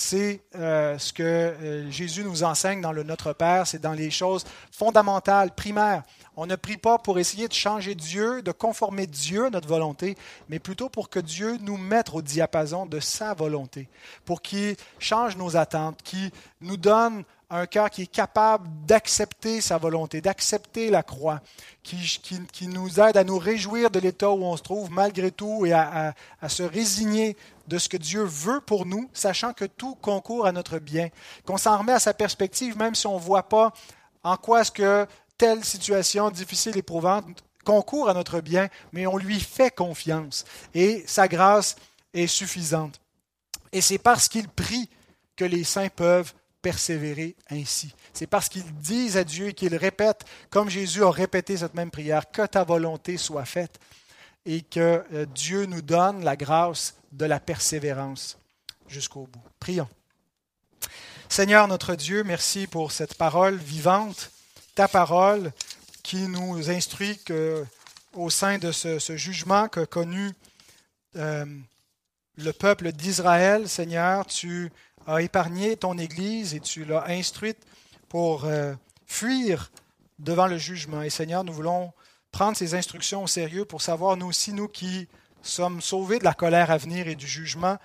[0.00, 4.10] c'est euh, ce que euh, Jésus nous enseigne dans le Notre Père, c'est dans les
[4.10, 6.04] choses fondamentales, primaires.
[6.36, 10.16] On ne prie pas pour essayer de changer Dieu, de conformer Dieu à notre volonté,
[10.48, 13.88] mais plutôt pour que Dieu nous mette au diapason de sa volonté,
[14.24, 16.30] pour qu'il change nos attentes, qu'il
[16.62, 21.40] nous donne un cœur qui est capable d'accepter sa volonté, d'accepter la croix,
[21.82, 22.20] qui,
[22.52, 25.72] qui, nous aide à nous réjouir de l'état où on se trouve malgré tout et
[25.72, 27.36] à, à, se résigner
[27.70, 31.08] de ce que Dieu veut pour nous, sachant que tout concourt à notre bien,
[31.46, 33.72] qu'on s'en remet à sa perspective, même si on ne voit pas
[34.24, 35.06] en quoi est-ce que
[35.38, 40.44] telle situation difficile, éprouvante, concourt à notre bien, mais on lui fait confiance
[40.74, 41.76] et sa grâce
[42.12, 43.00] est suffisante.
[43.72, 44.90] Et c'est parce qu'il prie
[45.36, 47.94] que les saints peuvent persévérer ainsi.
[48.12, 51.92] C'est parce qu'ils disent à Dieu et qu'ils répètent, comme Jésus a répété cette même
[51.92, 53.78] prière, que ta volonté soit faite
[54.46, 58.38] et que euh, Dieu nous donne la grâce de la persévérance
[58.88, 59.42] jusqu'au bout.
[59.58, 59.88] Prions.
[61.28, 64.30] Seigneur notre Dieu, merci pour cette parole vivante,
[64.74, 65.52] ta parole
[66.02, 67.64] qui nous instruit que,
[68.14, 70.32] au sein de ce, jugement qu'a connu
[71.16, 71.44] euh,
[72.36, 74.72] le peuple d'Israël, Seigneur, tu
[75.06, 77.58] a épargné ton Église et tu l'as instruite
[78.08, 78.74] pour euh,
[79.06, 79.70] fuir
[80.18, 81.02] devant le jugement.
[81.02, 81.92] Et Seigneur, nous voulons
[82.32, 85.08] prendre ces instructions au sérieux pour savoir, nous aussi, nous qui
[85.42, 87.78] sommes sauvés de la colère à venir et du jugement,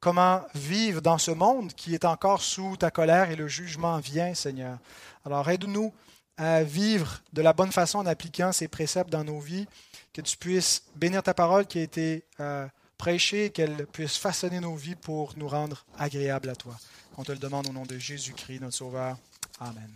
[0.00, 4.34] comment vivre dans ce monde qui est encore sous ta colère et le jugement vient,
[4.34, 4.78] Seigneur.
[5.24, 5.92] Alors aide-nous
[6.36, 9.66] à vivre de la bonne façon en appliquant ces préceptes dans nos vies,
[10.12, 12.24] que tu puisses bénir ta parole qui a été...
[12.40, 12.66] Euh,
[13.02, 16.78] prêcher, qu'elle puisse façonner nos vies pour nous rendre agréables à toi.
[17.16, 19.16] On te le demande au nom de Jésus-Christ, notre Sauveur.
[19.58, 19.90] Amen.